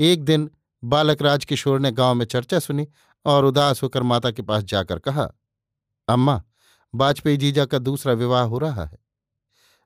एक 0.01 0.25
दिन 0.25 0.51
बालक 0.85 1.23
राजकिशोर 1.23 1.81
ने 1.81 1.93
गाँव 1.93 2.15
में 2.15 2.27
चर्चा 2.27 2.59
सुनी 2.59 2.89
और 3.25 3.45
उदास 3.45 3.83
होकर 3.83 4.03
माता 4.03 4.31
के 4.31 4.43
पास 4.43 4.63
जाकर 4.63 4.99
कहा, 4.99 5.29
अम्मा, 6.09 6.43
वाजपेयी 6.95 7.37
जीजा 7.37 7.65
का 7.65 7.79
दूसरा 7.79 8.13
विवाह 8.13 8.43
हो 8.43 8.59
रहा 8.59 8.85
है। 8.85 8.99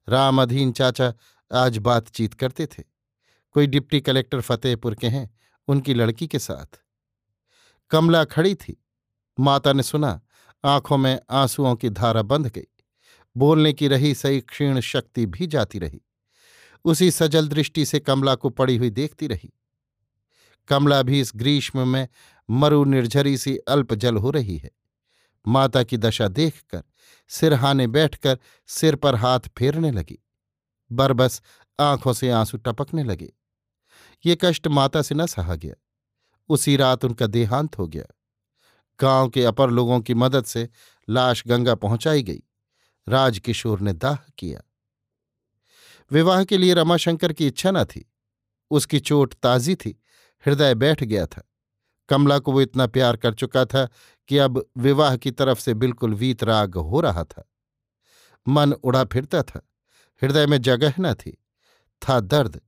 राम 0.08 0.42
अधीन 0.42 0.72
चाचा 0.72 1.14
आज 1.54 1.78
बातचीत 1.78 2.34
करते 2.34 2.66
थे। 2.66 2.84
कोई 3.52 3.66
डिप्टी 3.66 4.00
कलेक्टर 4.00 4.40
फतेहपुर 4.40 4.94
के 4.94 5.06
हैं, 5.08 5.38
उनकी 5.68 5.94
लड़की 5.94 6.26
के 6.26 6.38
साथ। 6.38 6.80
कमला 7.90 8.24
खड़ी 8.24 8.54
थी। 8.54 8.84
माता 9.40 9.72
ने 9.72 9.82
सुना, 9.82 10.20
आँखों 10.64 10.96
में 10.96 11.20
आंसुओं 11.30 11.74
की 11.74 11.90
धारा 11.90 12.22
बंध 12.22 12.46
गई। 12.46 12.68
बोलने 13.36 13.72
की 13.72 13.88
रही 13.88 14.14
सही 14.14 14.40
क्षीण 14.40 14.80
शक्ति 14.80 15.26
भी 15.26 15.46
जाती 15.46 15.78
रही। 15.78 16.00
उसी 16.84 17.10
सजल 17.10 17.48
दृष्टि 17.48 17.86
से 17.86 18.00
कमला 18.00 18.34
को 18.34 18.50
पड़ी 18.50 18.76
हुई 18.76 18.90
देखती 18.90 19.26
रही। 19.26 19.54
कमला 20.68 21.02
भी 21.02 21.20
इस 21.20 21.32
ग्रीष्म 21.36 21.88
में 21.88 22.08
मरु 22.50 22.84
निर्झरी 22.84 23.38
सी 23.38 23.56
अल्प 23.56 23.94
जल 23.94 24.16
हो 24.16 24.30
रही 24.30 24.56
है। 24.56 24.70
माता 25.46 25.82
की 25.82 25.96
दशा 25.96 26.28
देखकर 26.28 26.82
सिरहाने 27.28 27.86
बैठकर 27.86 28.38
सिर 28.66 28.96
पर 28.96 29.14
हाथ 29.14 29.40
फेरने 29.40 29.90
लगी। 29.90 30.18
बरबस 30.92 31.42
आँखों 31.80 32.12
से 32.12 32.30
आँसू 32.30 32.56
टपकने 32.56 33.04
लगे। 33.04 33.32
ये 34.26 34.38
कष्ट 34.40 34.66
माता 34.66 35.02
से 35.02 35.14
न 35.14 35.26
सहा 35.26 35.54
गया। 35.54 35.74
उसी 36.48 36.76
रात 36.76 37.04
उनका 37.04 37.26
देहांत 37.26 37.78
हो 37.78 37.86
गया। 37.86 38.04
गाँव 39.00 39.28
के 39.28 39.44
अपर 39.44 39.70
लोगों 39.70 40.00
की 40.00 40.14
मदद 40.14 40.44
से 40.44 40.68
लाश 41.10 41.44
गंगा 41.46 41.74
पहुंचाई 41.74 42.22
गई। 42.22 42.42
राजकिशोर 43.08 43.80
ने 43.80 43.92
दाह 43.92 44.16
किया। 44.16 44.60
विवाह 46.10 46.44
के 46.44 46.58
लिए 46.58 46.74
रमाशंकर 46.74 47.32
की 47.32 47.46
इच्छा 47.46 47.70
न 47.70 47.84
थी। 47.84 48.12
उसकी 48.70 49.00
चोट 49.00 49.34
ताजी 49.34 49.74
थी। 49.74 50.00
हृदय 50.48 50.74
बैठ 50.74 51.04
गया 51.04 51.26
था। 51.26 51.50
कमला 52.08 52.38
को 52.38 52.52
वो 52.52 52.60
इतना 52.60 52.86
प्यार 52.86 53.16
कर 53.16 53.34
चुका 53.34 53.64
था 53.64 53.88
कि 54.28 54.38
अब 54.38 54.66
विवाह 54.78 55.16
की 55.16 55.30
तरफ़ 55.30 55.60
से 55.60 55.74
बिल्कुल 55.74 56.14
वीतराग 56.14 56.74
हो 56.74 57.00
रहा 57.00 57.24
था। 57.24 57.50
मन 58.48 58.72
उड़ा 58.72 59.04
फिरता 59.04 59.42
था। 59.42 59.68
हृदय 60.22 60.46
में 60.46 60.62
जगह 60.62 60.94
न 61.00 61.14
थी। 61.14 61.44
था 62.08 62.20
दर्द, 62.20 62.60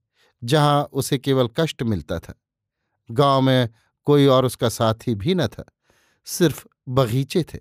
जहाँ 0.44 0.84
उसे 0.84 1.18
केवल 1.18 1.48
कष्ट 1.56 1.82
मिलता 1.82 2.18
था। 2.18 2.42
गाँव 3.10 3.40
में 3.40 3.68
कोई 4.04 4.26
और 4.26 4.44
उसका 4.44 4.68
साथी 4.68 5.14
भी 5.14 5.34
न 5.34 5.46
था। 5.46 5.64
सिर्फ़ 6.24 6.66
बगीचे 6.88 7.42
थे। 7.42 7.58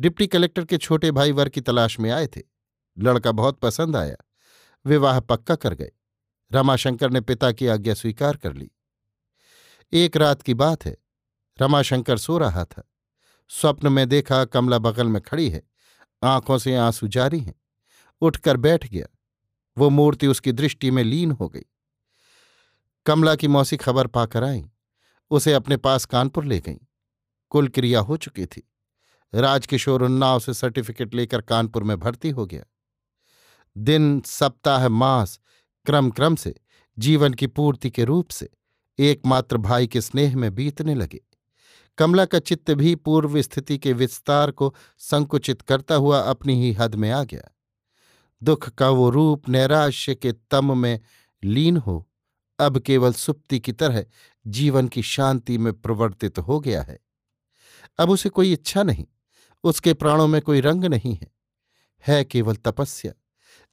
डिप्टी 0.00 0.26
कलेक्टर 0.26 0.64
के 0.64 0.78
छोटे 0.78 1.10
भाई 1.10 1.32
वर 1.32 1.48
की 1.48 1.60
तलाश 1.60 2.00
में 2.00 2.10
आए 2.10 2.26
थे। 2.26 2.42
लड़का 2.98 3.32
बहुत 3.32 3.58
पसंद 3.58 3.96
आया। 3.96 4.16
विवाह 4.86 5.20
पक्का 5.20 5.54
कर 5.54 5.74
गए। 5.74 5.90
रमाशंकर 6.52 7.10
ने 7.10 7.20
पिता 7.20 7.52
की 7.52 7.66
आज्ञा 7.66 7.94
स्वीकार 7.94 8.36
कर 8.36 8.52
ली। 8.52 8.70
एक 9.92 10.16
रात 10.16 10.42
की 10.42 10.54
बात 10.54 10.84
है। 10.84 10.96
रमाशंकर 11.62 12.18
सो 12.18 12.38
रहा 12.38 12.64
था। 12.64 12.90
स्वप्न 13.48 13.92
में 13.92 14.08
देखा 14.08 14.44
कमला 14.44 14.78
बगल 14.78 15.08
में 15.08 15.22
खड़ी 15.22 15.50
है। 15.50 15.62
आँखों 16.22 16.58
से 16.58 16.76
आँसू 16.76 17.08
जारी 17.08 17.40
हैं। 17.40 17.54
उठकर 18.20 18.56
बैठ 18.56 18.90
गया। 18.90 19.06
वो 19.78 19.90
मूर्ति 19.90 20.26
उसकी 20.26 20.52
दृष्टि 20.52 20.90
में 20.90 21.04
लीन 21.04 21.30
हो 21.30 21.48
गई। 21.48 21.62
कमला 23.06 23.34
की 23.34 23.48
मौसी 23.48 23.76
खबर 23.76 24.06
पाकर 24.06 24.44
आई। 24.44 24.70
उसे 25.30 25.52
अपने 25.52 25.76
पास 25.76 26.04
कानपुर 26.04 26.44
ले 26.44 26.60
गई। 26.60 26.78
कुल 27.50 27.68
क्रिया 27.68 28.00
हो 28.00 28.16
चुकी 28.16 28.46
थी। 28.46 28.70
राजकिशोर 29.34 30.02
उन्नाव 30.02 30.40
से 30.40 30.54
सर्टिफिकेट 30.54 31.14
लेकर 31.14 31.40
कानपुर 31.40 31.84
में 31.84 31.98
भर्ती 31.98 32.30
हो 32.30 32.46
गया। 32.46 32.64
दिन, 33.78 34.20
सप्ताह, 34.20 34.88
मास 34.88 35.40
क्रम 35.86 36.10
क्रम 36.10 36.36
से 36.36 36.54
जीवन 36.98 37.34
की 37.34 37.46
पूर्ति 37.46 37.90
के 37.90 38.04
रूप 38.04 38.30
से 38.30 38.50
एकमात्र 38.98 39.56
भाई 39.56 39.86
के 39.86 40.00
स्नेह 40.00 40.36
में 40.36 40.54
बीतने 40.54 40.94
लगे। 40.94 41.20
कमला 41.98 42.24
का 42.24 42.38
चित्त 42.38 42.70
भी 42.70 42.94
पूर्व 42.94 43.40
स्थिति 43.42 43.78
के 43.78 43.92
विस्तार 43.92 44.50
को 44.50 44.74
संकुचित 44.98 45.62
करता 45.62 45.94
हुआ 45.94 46.20
अपनी 46.20 46.54
ही 46.62 46.72
हद 46.72 46.94
में 46.94 47.10
आ 47.10 47.24
गया। 47.24 47.48
दुख 48.42 48.68
का 48.68 48.90
वो 48.90 49.10
रूप 49.10 49.48
नैराश्य 49.48 50.14
के 50.14 50.32
तम 50.32 50.78
में 50.78 51.00
लीन 51.44 51.76
हो, 51.76 52.08
अब 52.58 52.78
केवल 52.78 53.12
सुप्ति 53.12 53.60
की 53.60 53.72
तरह 53.72 54.04
जीवन 54.46 54.88
की 54.88 55.02
शांति 55.02 55.58
में 55.58 55.72
प्रवर्तित 55.72 56.38
हो 56.38 56.60
गया 56.60 56.82
है। 56.82 56.98
अब 57.98 58.10
उसे 58.10 58.28
कोई 58.28 58.52
इच्छा 58.52 58.82
नहीं, 58.82 59.06
उसके 59.64 59.94
प्राणों 59.94 60.26
में 60.28 60.40
कोई 60.42 60.60
रंग 60.60 60.84
नहीं 60.84 61.14
है 61.14 61.30
है 62.06 62.24
केवल 62.24 62.56
तपस्या। 62.56 63.12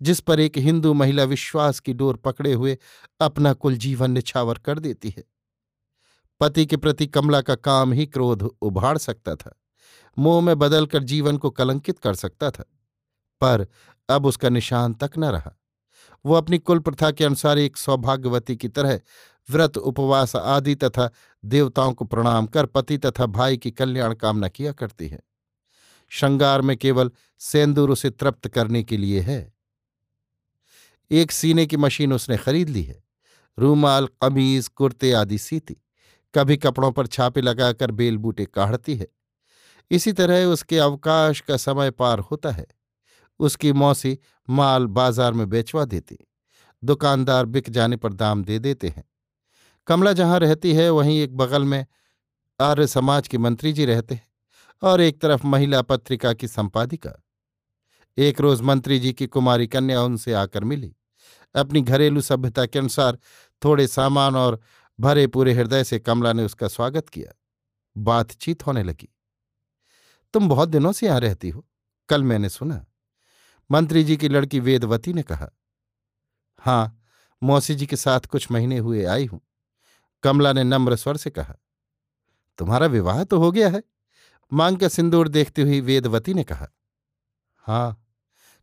जिस 0.02 0.20
पर 0.20 0.40
एक 0.40 0.58
हिंदू 0.58 0.94
महिला 0.94 1.24
विश्वास 1.24 1.80
की 1.80 1.94
डोर 1.94 2.18
पकड़े 2.18 2.54
हुए 2.54 2.78
अपना 3.22 3.54
कुल 3.54 3.78
जीवन 3.78 4.12
निछावर 4.12 4.58
कर 4.58 4.80
देती 4.80 5.10
है। 5.10 5.24
पति 6.40 6.66
के 6.66 6.78
प्रति 6.78 7.08
कमला 7.08 7.42
का 7.42 7.56
काम 7.56 7.94
ही 7.94 8.06
क्रोध 8.06 8.44
उभाड़ 8.62 8.98
सकता 8.98 9.36
था। 9.36 9.62
मोह 10.20 10.42
में 10.42 10.60
बदलकर 10.60 11.04
जीवन 11.04 11.38
को 11.38 11.50
कलंकित 11.50 12.00
कर 12.00 12.14
सकता 12.14 12.52
था। 12.52 12.66
पर 13.42 13.68
अब 14.10 14.25
उसका 14.25 14.50
निशान 14.50 14.94
तक 14.94 15.12
न 15.18 15.25
रहा। 15.25 15.60
वो 16.25 16.34
अपनी 16.34 16.58
कुल 16.58 16.80
प्रथा 16.80 17.12
के 17.12 17.24
अनुसार 17.24 17.58
एक 17.58 17.78
सौभाग्यवती 17.78 18.56
की 18.56 18.68
तरह 18.68 19.00
व्रत, 19.50 19.78
उपवास 19.78 20.36
आदि 20.36 20.75
तथा 20.75 21.12
देवताओं 21.46 21.94
को 21.94 22.06
प्रणाम 22.06 22.48
कर 22.48 22.66
पति 22.66 22.98
तथा 22.98 23.25
भाई 23.25 23.58
की 23.58 23.72
कल्याण 23.72 24.14
कामना 24.14 24.48
किया 24.48 24.72
करती 24.72 25.08
है। 25.08 25.20
श्रृंगार 26.10 26.62
में 26.62 26.78
केवल 26.78 27.12
सेंदूर 27.40 27.90
उसे 27.90 28.10
तृप्त 28.10 28.48
करने 28.48 28.84
के 28.84 28.98
लिए 28.98 29.20
है। 29.20 29.55
एक 31.12 31.32
सीने 31.32 31.66
की 31.66 31.78
मशीन 31.78 32.14
उसने 32.14 32.38
खरीद 32.38 32.70
ली 32.70 32.84
है। 32.84 33.04
रूमाल, 33.60 34.08
कमीज, 34.22 34.68
कुर्ते 34.68 35.12
आदि 35.12 35.38
सीती। 35.38 35.78
कभी 36.34 36.58
कपड़ों 36.58 36.92
पर 36.92 37.08
छापे 37.08 37.42
लगाकर 37.42 37.92
बेल 37.92 38.18
बूटे 38.18 38.46
काढ़ती 38.46 38.96
है। 38.96 39.08
इसी 39.92 40.14
तरह 40.14 40.46
उसके 40.46 40.78
अवकाश 40.78 41.40
का 41.40 41.58
समय 41.58 41.92
पार 41.92 42.20
होता 42.20 42.52
है। 42.52 42.68
उसकी 43.40 43.74
मौसी 43.74 44.18
माल 44.50 44.86
बाज़ार 44.88 45.34
में 45.34 45.50
बेचवा 45.50 45.86
देती। 45.86 46.18
दुकानदार 46.84 47.46
बिक 47.46 47.70
जाने 47.70 47.96
पर 47.96 48.14
दाम 48.14 48.44
दे 48.44 48.60
देते 48.60 48.88
हैं। 48.88 49.04
कमला 49.88 50.14
जहाँ 50.14 50.40
रहती 50.40 50.74
है, 50.74 50.90
वहीं 50.90 51.20
एक 51.22 51.38
बगल 51.38 51.64
में 51.64 51.86
आर्य 52.62 52.88
समाज 52.88 53.28
के 53.28 53.38
मंत्री 53.38 53.74
जी 53.74 53.86
रहते 53.86 54.16
हैं 54.16 54.28
और 54.82 55.02
एक 55.02 55.22
तरफ़ 55.22 55.48
महिला 55.48 55.82
पत्रिका 55.82 56.34
की 56.34 56.48
संपादिका। 56.48 57.25
एक 58.18 58.42
रोज 58.42 58.62
मंत्री 58.62 59.00
जी 59.00 59.14
की 59.14 59.28
कुमारी 59.28 59.68
कन्या 59.68 60.02
उनसे 60.02 60.34
आकर 60.34 60.64
मिली। 60.64 60.96
अपनी 61.56 61.82
घरेलू 61.82 62.22
सभ्यता 62.22 62.66
के 62.66 62.80
अनुसार 62.80 63.18
थोड़े 63.64 63.88
सामान 63.88 64.36
और 64.36 64.62
भरे 65.00 65.28
पूरे 65.28 65.54
हृदय 65.54 65.84
से 65.84 66.00
कमला 66.00 66.34
ने 66.34 66.44
उसका 66.44 66.68
स्वागत 66.68 67.10
किया। 67.10 67.34
बातचीत 67.98 68.68
होने 68.68 68.84
लगी। 68.84 69.10
तुम 70.34 70.50
बहुत 70.50 70.70
दिनों 70.70 70.92
से 70.92 71.06
यहाँ 71.06 71.20
रहती 71.20 71.50
हो। 71.50 71.66
कल 72.10 72.24
मैंने 72.24 72.50
सुना। 72.50 72.86
मंत्री 73.72 74.04
जी 74.04 74.18
की 74.18 74.30
लड़की 74.30 74.60
वेदवती 74.60 75.14
ने 75.14 75.24
कहा। 75.24 75.52
हाँ, 76.60 77.02
मौसी 77.44 77.76
जी 77.76 77.86
के 77.86 77.96
साथ 77.96 78.20
कुछ 78.20 78.52
महीने 78.52 78.78
हुए 78.78 79.06
आई 79.06 79.26
हूँ। 79.26 79.42
कमला 80.24 80.54
ने 80.54 80.64
नम्र 80.64 80.96
स्वर 80.96 81.18
से 81.18 81.30
कहा। 81.30 81.56
तुम्हारा 82.58 82.86
विवाह 82.86 83.24
तो 83.24 83.40
हो 83.40 83.52
गया 83.52 83.70
है? 83.70 83.84
मांग 84.54 84.78
का 84.78 84.88
सिंदूर 84.88 85.28
देखती 85.28 85.62
हुई 85.62 85.82
वेदवती 85.82 86.34
ने 86.34 86.44
कहा। 86.44 86.68
हाँ 87.58 88.05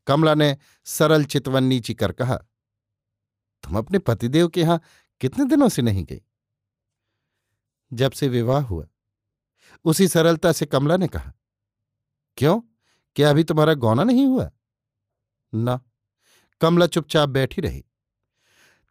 कमला 0.06 0.34
ने 0.34 0.56
सरल 0.84 1.24
चितवन 1.24 1.64
नीची 1.64 1.94
कर 1.94 2.12
कहा, 2.12 2.36
तुम 3.62 3.78
अपने 3.78 3.98
पतिदेव 3.98 4.48
के 4.48 4.60
यहाँ 4.60 4.80
कितने 5.20 5.44
दिनों 5.44 5.68
से 5.68 5.82
नहीं 5.82 6.04
गई? 6.04 6.22
जब 7.92 8.12
से 8.12 8.28
विवाह 8.28 8.62
हुआ, 8.62 8.86
उसी 9.84 10.08
सरलता 10.08 10.52
से 10.52 10.66
कमला 10.66 10.96
ने 10.96 11.08
कहा, 11.08 11.32
क्यों? 12.36 12.60
क्या 13.16 13.30
अभी 13.30 13.44
तुम्हारा 13.44 13.74
गौना 13.74 14.04
नहीं 14.04 14.26
हुआ? 14.26 14.50
न। 15.54 15.80
कमला 16.60 16.86
चुपचाप 16.86 17.28
बैठी 17.28 17.60
रही। 17.60 17.84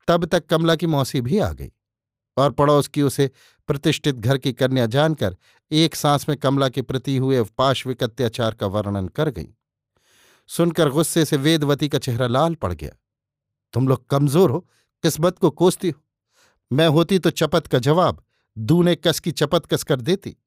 तब 0.07 0.25
तक 0.25 0.45
कमला 0.45 0.75
की 0.75 0.87
मौसी 0.87 1.21
भी 1.21 1.39
आ 1.39 1.51
गई 1.51 1.71
और 2.37 2.51
पड़ोस 2.51 2.87
की 2.87 3.01
उसे 3.01 3.31
प्रतिष्ठित 3.67 4.15
घर 4.15 4.37
की 4.37 4.53
कन्या 4.53 4.85
जानकर 4.85 5.37
एक 5.71 5.95
सांस 5.95 6.29
में 6.29 6.37
कमला 6.37 6.69
के 6.69 6.81
प्रति 6.81 7.17
हुए 7.17 7.43
पाश्विक 7.43 8.03
अत्याचार 8.03 8.53
का 8.53 8.67
वर्णन 8.67 9.07
कर 9.07 9.29
गई। 9.29 9.55
सुनकर 10.51 10.89
गुस्से 10.89 11.25
से 11.25 11.37
वेदवती 11.37 11.89
का 11.89 11.97
चेहरा 11.97 12.27
लाल 12.27 12.55
पड़ 12.55 12.73
गया। 12.73 12.91
तुम 13.73 13.87
लोग 13.87 14.09
कमज़ोर 14.09 14.51
हो, 14.51 14.59
किस्मत 15.03 15.39
को 15.39 15.49
कोसती 15.49 15.89
हो। 15.89 16.01
मैं 16.71 16.87
होती 16.87 17.19
तो 17.19 17.29
चपत 17.29 17.67
का 17.67 17.79
जवाब, 17.79 18.23
दूने 18.57 18.95
कस 18.95 19.19
की 19.19 19.31
चपत 19.31 19.65
कस 19.65 19.83
कर 19.83 20.01
देती, 20.01 20.37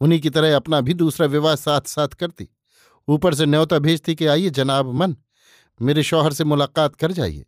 उन्हीं 0.00 0.20
की 0.20 0.30
तरह 0.30 0.56
अपना 0.56 0.80
भी 0.80 0.94
दूसरा 0.94 1.26
विवाह 1.26 1.54
साथ 1.54 1.80
साथ 1.80 2.08
करती। 2.08 2.48
ऊपर 3.08 3.34
से 3.34 3.46
न्योता 3.46 3.78
भेजती 3.78 4.14
कि 4.14 4.26
आइए 4.26 4.50
जनाब 4.50 4.92
मन, 4.92 5.16
मेरे 5.82 6.02
शौहर 6.02 6.32
से 6.32 6.44
मुलाकात 6.44 6.96
कर 6.96 7.12
जाइए। 7.12 7.46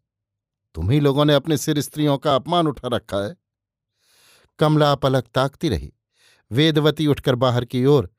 तुम्ही 0.74 1.00
लोगों 1.00 1.24
ने 1.24 1.34
अपने 1.34 1.56
सिर 1.56 1.80
स्त्रियों 1.80 2.18
का 2.18 2.34
अपमान 2.34 2.66
उठा 2.66 2.88
रखा 2.88 3.24
है। 3.24 3.36
कमला 4.58 4.94
पलक 4.94 5.24
ताकती 5.26 5.68
रही। 5.68 5.92
वेदवती 6.50 7.06
उठकर 7.06 7.34
बाहर 7.34 7.64
की 7.64 7.84
ओर, 7.84 8.10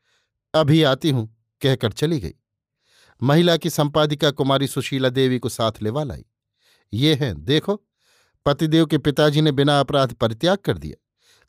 अभी 0.53 0.83
आती 0.83 1.09
हूँ, 1.09 1.47
कहकर 1.61 1.91
चली 1.91 2.19
गई। 2.19 2.33
महिला 3.21 3.57
की 3.57 3.69
संपादिका 3.69 4.31
कुमारी 4.31 4.67
सुशीला 4.67 5.09
देवी 5.09 5.39
को 5.39 5.49
साथ 5.49 5.71
लेवा 5.81 6.03
लाई। 6.03 6.25
ये 6.93 7.13
हैं, 7.15 7.43
देखो, 7.43 7.81
पतिदेव 8.45 8.85
के 8.85 8.97
पिताजी 8.97 9.41
ने 9.41 9.51
बिना 9.51 9.79
अपराध 9.79 10.13
परित्याग 10.13 10.57
कर 10.57 10.77
दिया, 10.77 11.01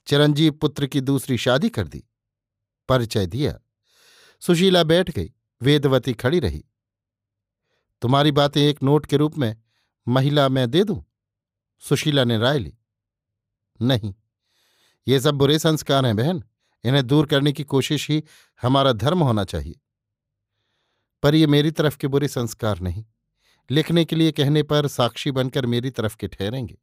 चिरंजीव 0.07 0.53
पुत्र 0.53 0.87
की 0.87 1.01
दूसरी 1.01 1.39
शादी 1.39 1.69
कर 1.69 1.89
दी, 1.89 2.05
परिचय 2.89 3.27
दिया। 3.27 3.59
सुशीला 4.43 4.85
बैठ 4.85 5.11
गई, 5.11 5.33
वेदवती 5.63 6.15
खड़ी 6.15 6.41
रही। 6.41 6.65
तुम्हारी 8.03 8.33
बातें 8.33 8.63
एक 8.63 8.83
नोट 8.83 9.07
के 9.07 9.17
रूप 9.17 9.39
में 9.39 9.57
महिला 10.09 10.49
मैं 10.49 10.71
दे 10.71 10.85
दूँ? 10.85 11.05
सुशीला 11.83 12.25
ने 12.25 12.39
राय 12.39 12.59
ली। 12.59 12.75
नहीं, 13.81 14.15
ये 15.09 15.21
सब 15.21 15.35
बुरे 15.35 15.59
संस्कार 15.59 16.07
हैं 16.07 16.17
बहन, 16.17 16.43
इन्हें 16.85 17.07
दूर 17.07 17.27
करने 17.27 17.53
की 17.53 17.65
कोशिश 17.65 18.11
ही 18.11 18.23
हमारा 18.63 18.93
धर्म 18.93 19.23
होना 19.23 19.45
चाहिए। 19.45 19.81
पर 21.25 21.35
ये 21.35 21.47
मेरी 21.47 21.71
तरफ़ 21.71 21.99
के 21.99 22.07
बुरे 22.07 22.29
संस्कार 22.29 22.81
नहीं। 22.81 23.05
लिखने 23.71 24.05
के 24.05 24.17
लिए 24.17 24.33
कहने 24.33 24.63
पर 24.63 24.87
साक्षी 24.87 25.31
बनकर 25.31 25.67
मेरी 25.67 25.91
तरफ़ 25.91 26.17
के 26.17 26.29
ठहरेंगे। 26.29 26.79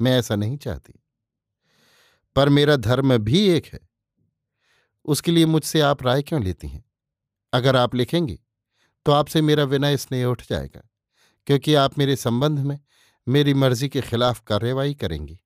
मैं 0.00 0.18
ऐसा 0.18 0.36
नहीं 0.36 0.56
चाहती। 0.56 0.94
पर 2.36 2.48
मेरा 2.48 2.76
धर्म 2.76 3.18
भी 3.18 3.48
एक 3.48 3.66
है। 3.66 3.80
उसके 5.04 5.30
लिए 5.30 5.46
मुझसे 5.46 5.80
आप 5.80 6.02
राय 6.02 6.22
क्यों 6.22 6.42
लेती 6.42 6.68
हैं? 6.68 6.84
अगर 7.52 7.76
आप 7.76 7.94
लिखेंगी 7.94 8.40
तो 9.06 9.12
आपसे 9.12 9.42
मेरा 9.42 9.64
विनय 9.64 9.96
स्नेह 9.96 10.26
उठ 10.26 10.42
जाएगा, 10.50 10.88
क्योंकि 11.46 11.74
आप 11.74 11.98
मेरे 11.98 12.16
संबंध 12.16 12.58
में 12.58 12.80
मेरी 13.28 13.54
मर्ज़ी 13.54 13.88
के 13.88 14.00
खिलाफ 14.00 14.42
कार्यवाही 14.46 14.94
करेंगी। 14.94 15.40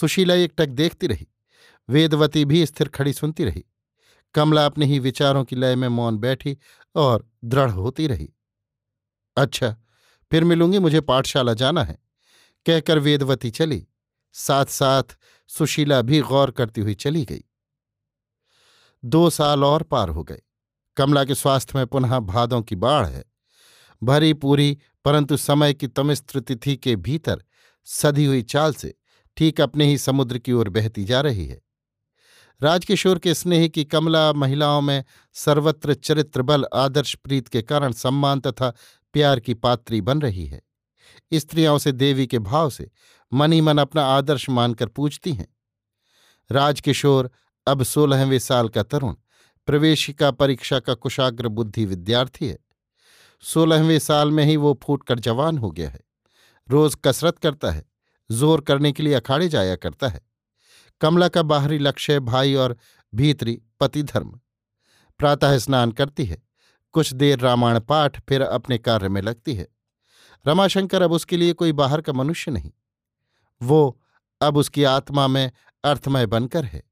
सुशीला 0.00 0.34
एकटक 0.34 0.66
देखती 0.66 1.06
रही। 1.06 1.28
वेदवती 1.88 2.44
भी 2.44 2.66
स्थिर 2.66 2.88
खड़ी 2.88 3.12
सुनती 3.12 3.44
रही। 3.44 3.64
कमला 4.34 4.66
अपने 4.66 4.86
ही 4.86 4.98
विचारों 4.98 5.44
की 5.44 5.56
लय 5.56 5.76
में 5.76 5.88
मौन 5.88 6.18
बैठी 6.18 6.56
और 6.94 7.30
दृढ़ 7.44 7.70
होती 7.70 8.06
रही। 8.06 8.32
अच्छा 9.36 9.76
फिर 10.30 10.44
मिलूँगी, 10.44 10.78
मुझे 10.78 11.00
पाठशाला 11.00 11.54
जाना 11.54 11.84
है, 11.84 11.98
कहकर 12.66 12.98
वेदवती 12.98 13.50
चली। 13.50 13.86
साथ 14.32 14.66
साथ 14.66 15.16
सुशीला 15.48 16.02
भी 16.02 16.20
गौर 16.20 16.50
करती 16.50 16.80
हुई 16.80 16.94
चली 16.94 17.24
गई। 17.24 17.44
दो 19.04 19.30
साल 19.30 19.64
और 19.64 19.82
पार 19.82 20.08
हो 20.08 20.22
गए। 20.24 20.42
कमला 20.96 21.24
के 21.24 21.34
स्वास्थ्य 21.34 21.78
में 21.78 21.86
पुनः 21.86 22.18
भादों 22.18 22.62
की 22.62 22.76
बाढ़ 22.76 23.06
है। 23.06 23.24
भरी 24.02 24.34
पूरी, 24.34 24.78
परंतु 25.04 25.36
समय 25.36 25.74
की 25.74 25.86
तमिस्त्र 25.88 26.40
तिथि 26.40 26.76
के 26.76 26.96
भीतर 26.96 27.44
सधी 27.84 28.24
हुई 28.24 28.42
चाल 28.42 28.74
से 28.74 28.94
ठीक 29.36 29.60
अपने 29.60 29.86
ही 29.86 29.98
समुद्र 29.98 30.38
की 30.38 30.52
ओर 30.52 30.68
बहती 30.68 31.04
जा 31.04 31.20
रही 31.20 31.46
है। 31.46 31.60
राजकिशोर 32.62 33.18
के 33.18 33.34
स्नेह 33.34 33.68
की 33.68 33.84
कमला 33.84 34.32
महिलाओं 34.32 34.80
में 34.80 35.04
सर्वत्र 35.32 35.94
चरित्र 35.94 36.42
बल, 36.42 36.64
आदर्श 36.74 37.14
प्रीत 37.14 37.48
के 37.48 37.62
कारण 37.62 37.92
सम्मान 37.92 38.40
तथा 38.40 38.72
प्यार 39.12 39.40
की 39.40 39.54
पात्री 39.54 40.00
बन 40.00 40.20
रही 40.20 40.46
है। 40.46 40.62
स्त्रियाँ 41.34 41.74
उसे 41.74 41.92
देवी 41.92 42.26
के 42.26 42.38
भाव 42.38 42.70
से 42.70 42.90
मनी 43.32 43.60
मन 43.60 43.78
अपना 43.78 44.04
आदर्श 44.06 44.48
मानकर 44.50 44.86
पूछती 44.86 45.32
हैं। 45.32 45.46
राजकिशोर 46.50 47.30
अब 47.66 47.82
सोलहवें 47.82 48.38
साल 48.38 48.68
का 48.68 48.82
तरुण, 48.82 49.14
प्रवेशिका 49.66 50.30
परीक्षा 50.30 50.80
का 50.80 50.94
कुशाग्र 50.94 51.48
बुद्धि 51.48 51.84
विद्यार्थी 51.84 52.48
है। 52.48 52.58
सोलहवें 53.42 53.98
साल 53.98 54.30
में 54.30 54.44
ही 54.44 54.56
वो 54.56 54.78
फूटकर 54.82 55.18
जवान 55.18 55.58
हो 55.58 55.70
गया 55.70 55.90
है। 55.90 56.00
रोज 56.68 56.96
कसरत 57.04 57.38
करता 57.38 57.70
है, 57.70 57.84
ज़ोर 58.30 58.60
करने 58.60 58.92
के 58.92 59.02
लिए 59.02 59.14
अखाड़े 59.14 59.48
जाया 59.48 59.76
करता 59.76 60.08
है। 60.08 60.27
कमला 61.00 61.28
का 61.28 61.42
बाहरी 61.42 61.78
लक्ष्य 61.78 62.20
भाई 62.20 62.54
और 62.54 62.76
भीतरी 63.14 63.62
पति 63.80 64.02
धर्म 64.02 64.40
प्रातः 65.18 65.58
स्नान 65.58 65.92
करती 65.92 66.24
है। 66.24 66.42
कुछ 66.92 67.12
देर 67.14 67.38
रामायण 67.38 67.80
पाठ 67.80 68.20
फिर 68.28 68.42
अपने 68.42 68.78
कार्य 68.78 69.08
में 69.08 69.22
लगती 69.22 69.54
है। 69.54 69.68
रमाशंकर 70.46 71.02
अब 71.02 71.12
उसके 71.12 71.36
लिए 71.36 71.52
कोई 71.52 71.72
बाहर 71.72 72.00
का 72.00 72.12
मनुष्य 72.12 72.50
नहीं। 72.50 72.72
वो 73.62 74.00
अब 74.40 74.56
उसकी 74.56 74.84
आत्मा 74.84 75.26
में 75.26 75.52
अर्थमय 75.84 76.26
बनकर 76.26 76.64
है। 76.64 76.82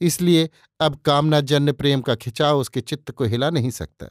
इसलिए 0.00 0.50
अब 0.80 0.96
कामनाजन्य 0.96 1.72
प्रेम 1.72 2.00
का 2.00 2.14
खिंचाव 2.14 2.58
उसके 2.58 2.80
चित्त 2.80 3.10
को 3.10 3.24
हिला 3.24 3.50
नहीं 3.50 3.70
सकता। 3.70 4.06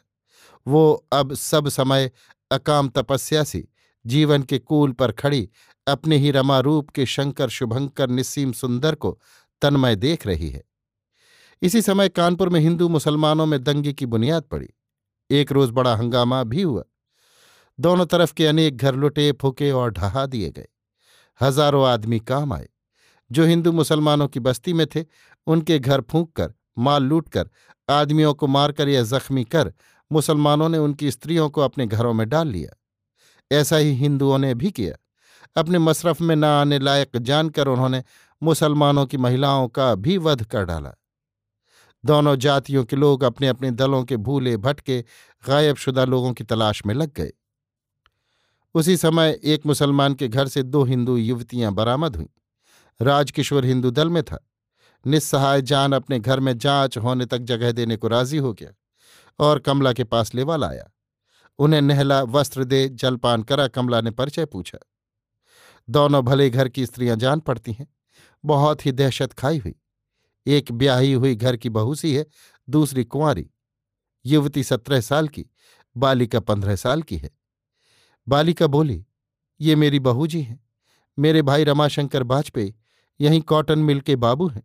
वो 0.67 1.07
अब 1.13 1.33
सब 1.33 1.69
समय 1.69 2.11
अकाम 2.51 2.89
तपस्या 2.89 3.43
से 3.43 3.67
जीवन 4.07 4.43
के 4.43 4.59
कूल 4.59 4.91
पर 4.91 5.11
खड़ी, 5.11 5.49
अपने 5.87 6.17
ही 6.17 6.31
रमारूप 6.31 6.89
के 6.89 7.05
शंकर 7.05 7.49
शुभंकर 7.49 8.09
निस्सीम 8.09 8.51
सुंदर 8.51 8.95
को 8.95 9.19
तन्मय 9.61 9.95
देख 9.95 10.27
रही 10.27 10.49
है। 10.49 10.63
इसी 11.61 11.81
समय 11.81 12.09
कानपुर 12.09 12.49
में 12.49 12.59
हिंदू 12.59 12.89
मुसलमानों 12.89 13.45
में 13.45 13.63
दंगे 13.63 13.93
की 13.93 14.05
बुनियाद 14.05 14.43
पड़ी। 14.43 14.69
एक 15.29 15.51
रोज 15.51 15.69
बड़ा 15.69 15.95
हंगामा 15.95 16.43
भी 16.43 16.61
हुआ। 16.61 16.83
दोनों 17.79 18.05
तरफ़ 18.05 18.33
के 18.33 18.47
अनेक 18.47 18.77
घर 18.77 18.95
लुटे, 18.95 19.31
फूके 19.31 19.71
और 19.71 19.91
ढहा 19.91 20.25
दिए 20.25 20.49
गए। 20.49 20.67
हज़ारों 21.41 21.87
आदमी 21.87 22.19
काम 22.19 22.53
आए। 22.53 22.69
जो 23.31 23.45
हिंदू 23.45 23.71
मुसलमानों 23.71 24.27
की 24.27 24.39
बस्ती 24.39 24.73
में 24.73 24.87
थे, 24.87 25.05
उनके 25.47 25.79
घर 25.79 26.01
फूंक 26.01 26.31
कर 26.35 26.53
माल 26.77 27.03
लूट 27.03 27.29
कर 27.29 27.49
आदमियों 27.89 28.33
को 28.33 28.47
मारकर 28.47 28.89
या 28.89 29.03
जख्मी 29.03 29.43
कर, 29.43 29.73
मुसलमानों 30.11 30.69
ने 30.69 30.77
उनकी 30.77 31.11
स्त्रियों 31.11 31.49
को 31.49 31.61
अपने 31.61 31.87
घरों 31.87 32.13
में 32.13 32.29
डाल 32.29 32.47
लिया। 32.47 32.81
ऐसा 33.51 33.77
ही 33.77 33.93
हिंदुओं 33.93 34.37
ने 34.37 34.53
भी 34.53 34.71
किया। 34.71 34.95
अपने 35.61 35.79
मशरफ 35.79 36.21
में 36.21 36.35
न 36.35 36.43
आने 36.43 36.79
लायक 36.79 37.17
जानकर 37.17 37.67
उन्होंने 37.67 38.03
मुसलमानों 38.43 39.05
की 39.05 39.17
महिलाओं 39.17 39.67
का 39.67 39.95
भी 39.95 40.17
वध 40.17 40.43
कर 40.43 40.65
डाला। 40.65 40.91
दोनों 42.05 42.35
जातियों 42.35 42.85
के 42.85 42.95
लोग 42.95 43.23
अपने 43.23 43.47
अपने 43.47 43.71
दलों 43.71 44.03
के 44.03 44.17
भूले 44.17 44.57
भटके 44.57 45.05
गायबशुदा 45.47 46.05
लोगों 46.05 46.33
की 46.33 46.43
तलाश 46.43 46.85
में 46.85 46.95
लग 46.95 47.13
गए। 47.13 47.31
उसी 48.73 48.97
समय 48.97 49.39
एक 49.43 49.65
मुसलमान 49.65 50.13
के 50.13 50.27
घर 50.27 50.47
से 50.47 50.63
दो 50.63 50.83
हिंदू 50.83 51.17
युवतियाँ 51.17 51.73
बरामद 51.73 52.15
हुईं। 52.15 52.27
राजकिशोर 53.01 53.65
हिंदू 53.65 53.91
दल 53.91 54.09
में 54.09 54.23
था। 54.23 54.47
निस्सहाय 55.07 55.61
जान 55.61 55.93
अपने 55.93 56.19
घर 56.19 56.39
में 56.39 56.57
जाँच 56.57 56.97
होने 56.97 57.25
तक 57.25 57.37
जगह 57.37 57.71
देने 57.71 57.97
को 57.97 58.07
राज़ी 58.07 58.37
हो 58.37 58.53
गया 58.53 58.69
और 59.39 59.59
कमला 59.59 59.93
के 59.93 60.03
पास 60.03 60.35
लेवा 60.35 60.55
लाया 60.55 60.91
उन्हें 61.59 61.81
नहला, 61.81 62.23
वस्त्र 62.23 62.63
दे, 62.63 62.89
जलपान 62.89 63.43
करा, 63.43 63.67
कमला 63.67 64.01
ने 64.01 64.11
परिचय 64.11 64.45
पूछा। 64.45 64.77
दोनों 65.89 66.25
भले 66.25 66.49
घर 66.49 66.69
की 66.69 66.85
स्त्रियाँ 66.85 67.17
जान 67.17 67.39
पड़ती 67.39 67.73
हैं, 67.73 67.87
बहुत 68.45 68.85
ही 68.85 68.91
दहशत 68.91 69.33
खाई 69.33 69.57
हुई। 69.57 69.75
एक 70.47 70.71
ब्याही 70.71 71.13
हुई 71.13 71.35
घर 71.35 71.57
की 71.57 71.69
बहू 71.69 71.95
सी 71.95 72.15
है, 72.15 72.25
दूसरी 72.69 73.03
कुंवारी। 73.03 73.49
युवती 74.25 74.63
सत्रह 74.63 75.01
साल 75.01 75.27
की, 75.27 75.45
बालिका 75.97 76.39
पंद्रह 76.39 76.75
साल 76.75 77.01
की 77.01 77.17
है। 77.17 77.31
बालिका 78.27 78.67
बोली, 78.67 79.05
ये 79.61 79.75
मेरी 79.75 79.99
बहू 79.99 80.27
जी 80.27 80.41
हैं। 80.41 80.69
मेरे 81.19 81.41
भाई 81.41 81.63
रमाशंकर 81.63 82.23
बाजपेयी, 82.23 82.75
यहीं 83.21 83.41
कॉटन 83.41 83.79
मिल 83.79 83.99
के 84.01 84.15
बाबू 84.15 84.47
हैं। 84.47 84.63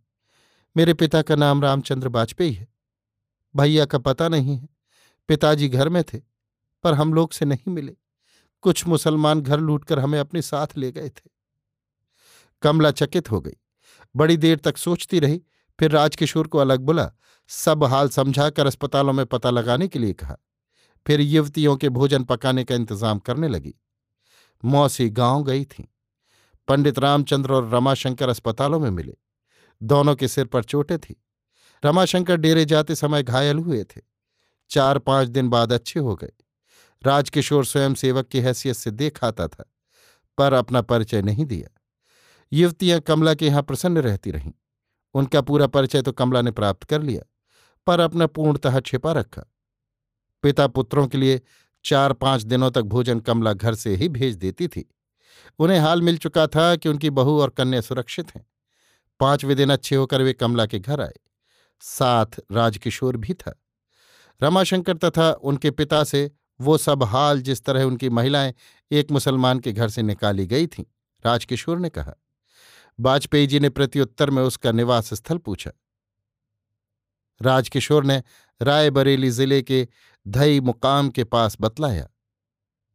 मेरे 0.77 0.95
पिता 0.95 1.23
का 1.23 1.37
नाम 1.37 1.63
रामचंद्र 1.63 2.09
बाजपेयी 2.09 2.53
है। 2.53 2.69
भैया 3.57 3.85
का 3.85 3.99
पता 3.99 4.29
नहीं 4.29 4.57
है। 4.57 4.69
पिताजी 5.29 5.69
घर 5.69 5.89
में 5.89 6.05
थे। 6.05 6.30
पर 6.83 6.95
हम 6.95 7.15
लोग 7.15 7.33
से 7.33 7.45
नहीं 7.45 7.73
मिले। 7.73 7.97
कुछ 8.63 8.87
मुसलमान 8.87 9.41
घर 9.41 9.61
लूटकर 9.61 9.99
हमें 9.99 10.19
अपने 10.19 10.43
साथ 10.43 10.67
ले 10.77 10.93
गए 10.93 11.09
थे। 11.09 11.31
कमला 12.63 12.91
चकित 12.91 13.31
हो 13.31 13.41
गई। 13.41 13.57
बड़ी 14.17 14.37
देर 14.37 14.59
तक 14.59 14.77
सोचती 14.77 15.19
रही, 15.19 15.43
फिर 15.79 15.91
राजकिशोर 15.91 16.47
को 16.47 16.59
अलग 16.59 16.81
बुला, 16.81 17.13
सब 17.49 17.85
हाल 17.85 18.09
समझाकर 18.09 18.67
अस्पतालों 18.67 19.13
में 19.13 19.27
पता 19.27 19.51
लगाने 19.51 19.89
के 19.89 19.99
लिए 19.99 20.13
कहा। 20.13 20.37
फिर 21.07 21.21
युवतियों 21.21 21.77
के 21.77 21.89
भोजन 21.89 22.25
पकाने 22.25 22.65
का 22.65 22.75
इंतज़ाम 22.75 23.19
करने 23.19 23.49
लगी। 23.49 23.75
मौसी 24.65 25.09
गाँव 25.11 25.45
गई 25.45 25.65
थी। 25.65 25.95
पंडित 26.69 26.99
रामचंद्र 26.99 27.53
और 27.53 27.71
रमाशंकर 27.71 28.29
अस्पतालों 28.29 28.81
में 28.81 28.91
मिले। 28.91 29.17
दोनों 29.83 30.15
के 30.15 30.29
सिर 30.29 30.45
पर 30.45 30.65
चोटें 30.65 30.99
थी। 30.99 31.23
रमाशंकर 31.85 32.37
डेरे 32.37 32.65
जाते 32.65 32.95
समय 32.95 33.23
घायल 33.23 33.59
हुए 33.59 33.85
थे। 33.85 34.01
चार 34.71 34.99
पाँच 34.99 35.29
दिन 35.29 35.49
बाद 35.49 35.73
अच्छे 35.73 36.01
हो 36.01 36.15
गए। 36.17 36.33
राजकिशोर 37.05 37.65
स्वयं 37.65 37.95
सेवक 37.95 38.29
की 38.29 38.41
हैसियत 38.41 38.77
से 38.77 38.91
देख 38.91 39.25
आता 39.25 39.47
था, 39.49 39.65
पर 40.39 40.53
अपना 40.53 40.81
परिचय 40.83 41.23
नहीं 41.23 41.45
दिया। 41.45 41.69
युवतियाँ 42.53 43.01
कमला 43.01 43.35
के 43.35 43.47
यहाँ 43.47 43.63
प्रसन्न 43.63 43.99
रहती 43.99 44.31
रहीं। 44.31 44.53
उनका 45.15 45.41
पूरा 45.41 45.67
परिचय 45.67 46.03
तो 46.03 46.13
कमला 46.13 46.43
ने 46.43 46.51
प्राप्त 46.51 46.85
कर 46.85 47.03
लिया, 47.03 47.23
पर 47.87 48.01
अपना 48.01 48.27
पूर्णतः 48.27 48.81
छिपा 48.81 49.13
रखा। 49.13 49.45
पिता 50.45 50.67
पुत्रों 50.67 51.07
के 51.07 51.19
लिए 51.19 51.41
चार 51.85 52.13
पाँच 52.13 52.43
दिनों 52.43 52.71
तक 52.71 52.83
भोजन 52.83 53.21
कमला 53.21 53.53
घर 53.53 53.75
से 53.75 53.95
ही 53.95 54.09
भेज 54.09 54.37
देती 54.37 54.69
थी। 54.69 54.89
उन्हें 55.59 55.79
हाल 55.79 56.03
मिल 56.03 56.19
चुका 56.19 56.47
था 56.47 56.75
कि 56.77 56.89
उनकी 56.89 57.11
बहू 57.11 57.41
और 57.41 57.51
कन्या 57.51 57.81
सुरक्षित 57.81 58.35
हैं। 58.37 58.47
पाँचवें 59.21 59.57
दिन 59.57 59.71
अच्छे 59.71 59.97
होकर 59.97 60.23
वे 60.23 60.33
कमला 60.33 60.67
के 60.67 60.79
घर 60.79 61.01
आए। 61.01 61.15
साथ 61.83 62.41
राजकिशोर 62.53 63.17
भी 63.17 63.35
था। 63.35 63.55
रमाशंकर 64.41 64.97
तथा 64.97 65.31
उनके 65.33 65.71
पिता 65.71 66.03
से 66.05 66.31
वो 66.61 66.79
सब 66.79 67.03
हाल 67.03 67.41
जिस 67.41 67.65
तरह 67.65 67.85
उनकी 67.85 68.09
महिलाएँ 68.11 68.55
एक 68.91 69.11
मुसलमान 69.11 69.59
के 69.59 69.73
घर 69.73 69.89
से 69.89 70.03
निकाली 70.03 70.47
गई 70.47 70.67
थीं, 70.67 70.85
राजकिशोर 71.25 71.79
ने 71.79 71.89
कहा। 71.89 72.15
वाजपेयी 73.01 73.47
जी 73.47 73.61
ने 73.61 73.69
प्रत्युत्तर 73.69 74.31
में 74.31 74.43
उसका 74.43 74.73
निवास 74.73 75.15
स्थल 75.15 75.39
पूछा। 75.39 75.71
राजकिशोर 77.43 78.05
ने 78.05 78.23
रायबरेली 78.61 79.31
ज़िले 79.31 79.63
के 79.63 79.89
धई 80.29 80.61
मुकाम 80.61 81.09
के 81.09 81.25
पास 81.25 81.57
बतलाया। 81.61 82.09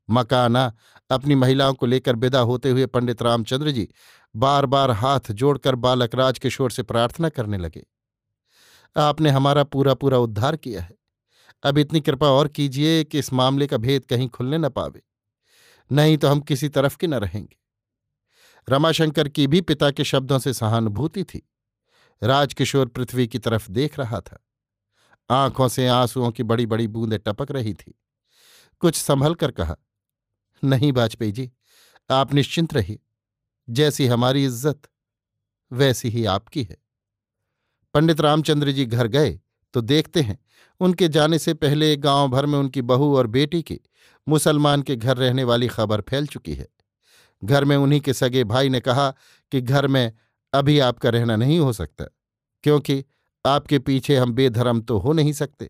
मकाना 0.09 0.73
अपनी 1.09 1.35
महिलाओं 1.35 1.73
को 1.73 1.85
लेकर 1.85 2.15
विदा 2.15 2.39
होते 2.39 2.69
हुए 2.69 2.85
पंडित 2.85 3.21
रामचंद्र 3.21 3.71
जी 3.71 3.87
बार 4.35 4.65
बार 4.65 4.91
हाथ 4.91 5.31
जोड़कर 5.31 5.75
बालक 5.75 6.15
राजकिशोर 6.15 6.71
से 6.71 6.83
प्रार्थना 6.83 7.29
करने 7.29 7.57
लगे। 7.57 7.85
आपने 8.95 9.29
हमारा 9.29 9.63
पूरा 9.63 9.93
पूरा 9.93 10.17
उद्धार 10.17 10.55
किया 10.55 10.81
है। 10.81 10.95
अब 11.65 11.77
इतनी 11.77 12.01
कृपा 12.01 12.27
और 12.27 12.47
कीजिए 12.47 13.03
कि 13.03 13.19
इस 13.19 13.33
मामले 13.33 13.67
का 13.67 13.77
भेद 13.77 14.05
कहीं 14.05 14.29
खुलने 14.29 14.57
न 14.57 14.69
पावे। 14.69 15.01
नहीं 15.91 16.17
तो 16.17 16.27
हम 16.27 16.39
किसी 16.39 16.69
तरफ़ 16.69 16.97
के 16.97 17.07
न 17.07 17.13
रहेंगे। 17.13 17.57
रमाशंकर 18.67 19.27
की 19.29 19.47
भी 19.47 19.61
पिता 19.61 19.91
के 19.91 20.03
शब्दों 20.03 20.39
से 20.39 20.53
सहानुभूति 20.53 21.23
थी। 21.23 21.41
राजकिशोर 22.21 22.87
पृथ्वी 22.87 23.27
की 23.27 23.39
तरफ़ 23.39 23.71
देख 23.71 23.99
रहा 23.99 24.19
था। 24.21 24.45
आँखों 25.29 25.67
से 25.67 25.87
आंसुओं 25.87 26.31
की 26.31 26.43
बड़ी 26.43 26.65
बड़ी 26.65 26.87
बूंदें 26.87 27.19
टपक 27.19 27.51
रही 27.51 27.73
थी। 27.73 27.93
कुछ 28.79 28.95
संभल 28.95 29.35
कर 29.35 29.51
कहा, 29.51 29.75
नहीं 30.63 30.91
वाजपेयी 30.91 31.31
जी, 31.31 31.51
आप 32.09 32.33
निश्चिंत 32.33 32.73
रहिए। 32.73 32.99
जैसी 33.69 34.07
हमारी 34.07 34.45
इज़्ज़त, 34.45 34.81
वैसी 35.71 36.09
ही 36.09 36.25
आपकी 36.25 36.63
है। 36.63 36.77
पंडित 37.93 38.21
रामचंद्र 38.21 38.71
जी 38.71 38.85
घर 38.85 39.07
गए। 39.07 39.39
तो 39.75 39.81
देखते 39.83 40.21
हैं। 40.21 40.37
उनके 40.81 41.07
जाने 41.09 41.39
से 41.39 41.53
पहले 41.55 41.95
गाँव 41.97 42.27
भर 42.29 42.45
में 42.45 42.57
उनकी 42.59 42.81
बहू 42.83 43.15
और 43.17 43.27
बेटी 43.29 43.61
की 43.61 43.79
मुसलमान 44.27 44.81
के 44.81 44.95
घर 44.95 45.17
रहने 45.17 45.43
वाली 45.43 45.67
खबर 45.67 46.01
फैल 46.01 46.27
चुकी 46.27 46.53
है। 46.53 46.67
घर 47.41 47.65
में 47.65 47.75
उन्हीं 47.77 47.99
के 48.01 48.13
सगे 48.13 48.43
भाई 48.45 48.69
ने 48.69 48.79
कहा 48.79 49.09
कि 49.51 49.61
घर 49.61 49.87
में 49.87 50.11
अभी 50.53 50.79
आपका 50.79 51.09
रहना 51.09 51.35
नहीं 51.35 51.59
हो 51.59 51.73
सकता, 51.73 52.05
क्योंकि 52.63 53.03
आपके 53.45 53.79
पीछे 53.79 54.17
हम 54.17 54.33
बेधर्म 54.33 54.81
तो 54.81 54.97
हो 54.97 55.13
नहीं 55.13 55.33
सकते। 55.33 55.69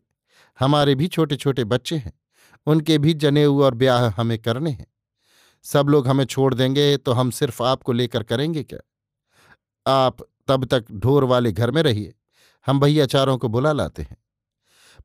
हमारे 0.60 0.96
भी 0.96 1.08
छोटे 1.08 1.36
छोटे 1.36 1.64
बच्चे 1.66 1.96
हैं, 1.96 2.14
उनके 2.68 2.98
भी 2.98 3.14
जनेऊ 3.16 3.62
और 3.62 3.76
ब्याह 3.76 4.08
हमें 4.18 4.38
करने 4.40 4.72
हैं। 4.72 4.88
सब 5.66 5.88
लोग 5.90 6.08
हमें 6.08 6.26
छोड़ 6.26 6.54
देंगे 6.54 6.96
तो 6.98 7.12
हम 7.12 7.30
सिर्फ़ 7.32 7.64
आपको 7.64 7.94
लेकर 7.94 8.24
करेंगे 8.24 8.64
क्या? 8.64 8.80
आप 9.86 10.22
तब 10.48 10.66
तक 10.66 10.92
ढोर 10.94 11.24
वाले 11.24 11.52
घर 11.52 11.72
में 11.72 11.82
रहिए। 11.84 12.14
हम 12.68 12.80
भैयाचारों 12.80 13.38
को 13.38 13.48
बुला 13.48 13.72
लाते 13.72 14.02
हैं। 14.02 14.18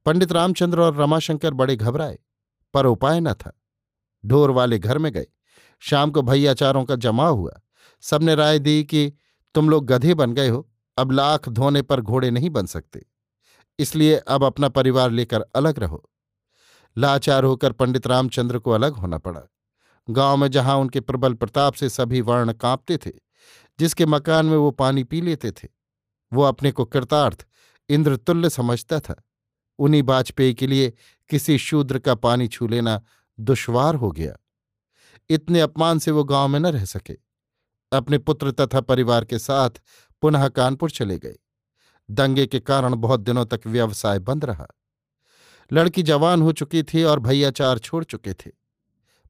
पंडित 0.04 0.32
रामचंद्र 0.32 0.80
और 0.80 0.96
रमाशंकर 0.96 1.54
बड़े 1.54 1.76
घबराए, 1.76 2.18
पर 2.74 2.86
उपाय 2.86 3.20
न 3.20 3.32
था। 3.32 3.60
ढोर 4.26 4.50
वाले 4.50 4.78
घर 4.78 4.98
में 4.98 5.12
गए। 5.12 5.26
शाम 5.80 6.10
को 6.10 6.22
भैयाचारों 6.22 6.84
का 6.84 6.96
जमा 6.96 7.28
हुआ। 7.28 7.60
सबने 8.00 8.34
राय 8.34 8.58
दी 8.58 8.84
कि 8.84 9.12
तुम 9.54 9.70
लोग 9.70 9.86
गधे 9.86 10.14
बन 10.14 10.32
गए 10.32 10.48
हो, 10.48 10.70
अब 10.98 11.12
लाख 11.12 11.48
धोने 11.48 11.82
पर 11.82 12.00
घोड़े 12.00 12.30
नहीं 12.30 12.50
बन 12.50 12.66
सकते। 12.66 13.06
इसलिए 13.78 14.16
अब 14.16 14.44
अपना 14.44 14.68
परिवार 14.68 15.10
लेकर 15.10 15.40
अलग 15.40 15.78
रहो। 15.78 16.10
लाचार 16.98 17.44
होकर 17.44 17.72
पंडित 17.72 18.06
रामचंद्र 18.06 18.58
को 18.58 18.70
अलग 18.70 18.92
होना 18.92 19.18
पड़ा। 19.18 19.42
गाँव 20.10 20.36
में 20.36 20.50
जहाँ 20.50 20.76
उनके 20.76 21.00
प्रबल 21.00 21.34
प्रताप 21.34 21.74
से 21.74 21.88
सभी 21.88 22.20
वर्ण 22.20 22.52
कांपते 22.52 22.96
थे, 22.96 23.10
जिसके 23.80 24.06
मकान 24.06 24.46
में 24.46 24.56
वो 24.56 24.70
पानी 24.70 25.04
पी 25.04 25.20
लेते 25.20 25.52
थे, 25.52 25.68
वो 26.32 26.42
अपने 26.42 26.72
को 26.72 26.84
कृतार्थ 26.84 27.46
इंद्रतुल्य 27.90 28.50
समझता 28.50 29.00
था। 29.00 29.22
उन्हीं 29.78 30.02
वाजपेयी 30.02 30.54
के 30.54 30.66
लिए 30.66 30.92
किसी 31.28 31.58
शूद्र 31.58 31.98
का 31.98 32.14
पानी 32.14 32.48
छू 32.48 32.66
लेना 32.66 33.02
दुश्वार 33.40 33.94
हो 33.94 34.10
गया। 34.12 34.36
इतने 35.30 35.60
अपमान 35.60 35.98
से 35.98 36.10
वो 36.10 36.24
गाँव 36.24 36.48
में 36.48 36.60
न 36.60 36.66
रह 36.66 36.84
सके। 36.84 37.16
अपने 37.92 38.18
पुत्र 38.18 38.50
तथा 38.50 38.80
परिवार 38.80 39.24
के 39.24 39.38
साथ 39.38 39.70
पुनः 40.22 40.48
कानपुर 40.48 40.90
चले 40.90 41.18
गए। 41.18 41.36
दंगे 42.10 42.46
के 42.46 42.60
कारण 42.60 42.94
बहुत 42.94 43.20
दिनों 43.20 43.46
तक 43.46 43.60
व्यवसाय 43.66 44.18
बंद 44.18 44.44
रहा। 44.44 44.66
लड़की 45.72 46.02
जवान 46.02 46.42
हो 46.42 46.52
चुकी 46.52 46.82
थी 46.82 47.02
और 47.02 47.20
भैया 47.20 47.50
चार 47.50 47.78
छोड़ 47.78 48.04
चुके 48.04 48.34
थे। 48.34 48.50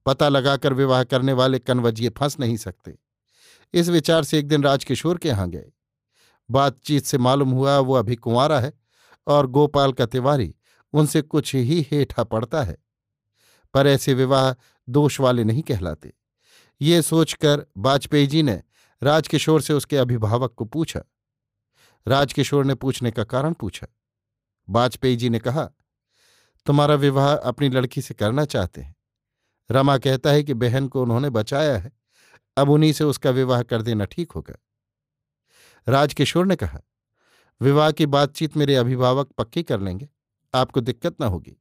पता 0.07 0.29
लगाकर 0.29 0.73
विवाह 0.73 1.05
करने 1.05 1.33
वाले 1.33 1.59
कनवजिए 1.59 2.09
फंस 2.09 2.41
नहीं 2.41 2.57
सकते। 2.57 2.99
इस 3.75 3.89
विचार 3.89 4.25
से 4.25 4.39
एक 4.39 4.49
दिन 4.49 4.63
राजकिशोर 4.63 5.19
के 5.19 5.29
यहाँ 5.29 5.51
गए। 5.51 5.73
बातचीत 6.51 7.05
से 7.05 7.19
मालूम 7.19 7.51
हुआ 7.51 7.79
वो 7.79 7.95
अभी 7.95 8.17
कुंवारा 8.17 8.61
है 8.61 8.73
और 9.27 9.47
गोपाल 9.47 9.93
का 9.93 10.07
तिवारी 10.07 10.55
उनसे 10.93 11.23
कुछ 11.23 11.55
ही 11.55 11.87
हेठा 11.91 12.25
पड़ता 12.25 12.63
है। 12.63 12.79
पर 13.75 13.87
ऐसे 13.87 14.15
विवाह 14.15 14.55
दोष 14.89 15.21
वाले 15.21 15.45
नहीं 15.45 15.63
कहलाते। 15.63 16.13
ये 16.81 17.03
सोचकर 17.03 17.67
वाजपेयी 17.79 18.27
जी 18.27 18.43
ने 18.43 18.63
राजकिशोर 19.03 19.63
से 19.63 19.73
उसके 19.73 19.97
अभिभावक 19.97 20.53
को 20.53 20.65
पूछा। 20.65 21.01
राजकिशोर 22.09 22.65
ने 22.65 22.75
पूछने 22.75 23.11
का 23.11 23.25
कारण 23.25 23.53
पूछा। 23.53 23.87
वाजपेयी 24.71 25.17
जी 25.17 25.31
ने 25.31 25.39
कहा, 25.39 25.71
तुम्हारा 26.67 26.95
विवाह 26.95 27.35
अपनी 27.35 27.69
लड़की 27.69 28.03
से 28.03 28.15
करना 28.15 28.45
चाहते 28.45 28.81
हैं। 28.81 28.97
रमा 29.71 29.99
कहता 29.99 30.31
है 30.31 30.43
कि 30.43 30.55
बहन 30.55 30.89
को 30.89 31.03
उन्होंने 31.03 31.31
बचाया 31.31 31.79
है। 31.79 31.93
अब 32.57 32.71
उन्हीं 32.71 32.93
से 32.93 33.05
उसका 33.05 33.31
विवाह 33.31 33.63
कर 33.63 33.83
देना 33.83 34.05
ठीक 34.05 34.33
होगा। 34.33 34.55
राजकिशोर 35.87 36.47
ने 36.47 36.57
कहा, 36.57 36.81
विवाह 37.61 37.91
की 37.91 38.07
बातचीत 38.07 38.57
मेरे 38.57 38.77
अभिभावक 38.77 39.33
पक्की 39.33 39.63
कर 39.63 39.81
लेंगे, 39.81 40.09
आपको 40.55 40.81
दिक्कत 40.81 41.17
न 41.21 41.25
होगी। 41.25 41.57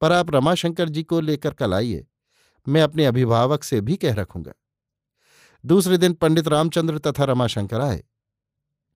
पर 0.00 0.12
आप 0.12 0.30
रमाशंकर 0.30 0.88
जी 0.88 1.02
को 1.02 1.20
लेकर 1.20 1.54
कल 1.54 1.74
आइए, 1.74 2.06
मैं 2.66 2.82
अपने 2.82 3.06
अभिभावक 3.06 3.64
से 3.64 3.80
भी 3.80 3.96
कह 3.96 4.14
रखूँगा। 4.14 4.52
दूसरे 5.64 5.98
दिन 5.98 6.12
पंडित 6.12 6.48
रामचंद्र 6.48 6.98
तथा 6.98 7.24
रमाशंकर 7.24 7.80
आए। 7.80 8.04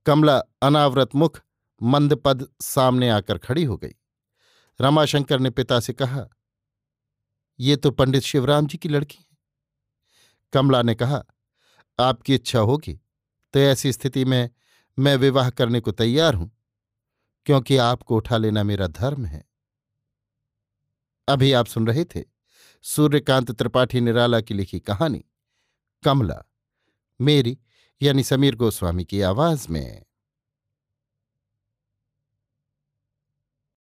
कमला 0.07 0.39
अनावरत 0.63 1.15
मुख, 1.15 1.41
मंदपद 1.83 2.47
सामने 2.61 3.09
आकर 3.11 3.39
खड़ी 3.39 3.65
हो 3.65 3.77
गई। 3.77 3.95
रमाशंकर 4.81 5.41
ने 5.41 5.51
पिता 5.51 5.81
से 5.81 5.93
कहा, 5.93 6.27
ये 7.61 7.77
तो 7.77 7.91
पंडित 7.91 8.23
शिवराम 8.23 8.67
जी 8.67 8.79
की 8.79 8.89
लड़की 8.89 9.19
है। 9.19 9.37
कमला 10.53 10.83
ने 10.83 10.95
कहा, 10.95 11.23
आपकी 11.99 12.35
इच्छा 12.35 12.59
होगी 12.59 13.01
तो 13.55 13.59
ऐसी 13.59 13.93
स्थिति 13.93 14.25
में 14.25 14.51
मैं 14.99 15.17
विवाह 15.17 15.51
करने 15.51 15.81
को 15.81 15.93
तैयार 15.93 16.35
हूँ, 16.35 16.51
क्योंकि 17.47 17.77
आपको 17.77 18.17
उठा 18.17 18.37
लेना 18.37 18.63
मेरा 18.63 18.87
धर्म 18.87 19.25
है। 19.27 19.45
अभी 21.29 21.53
आप 21.53 21.67
सुन 21.67 21.87
रहे 21.87 22.05
थे 22.05 22.25
सूर्यकांत 22.85 23.51
त्रिपाठी 23.51 24.01
निराला 24.01 24.41
की 24.41 24.55
लिखी 24.55 24.81
कहानी, 24.81 25.25
कमला, 26.03 26.43
मेरी 27.21 27.59
यानी 28.01 28.23
समीर 28.23 28.57
गोस्वामी 28.57 29.05
की 29.05 29.21
आवाज़ 29.23 29.67
में। 29.69 30.05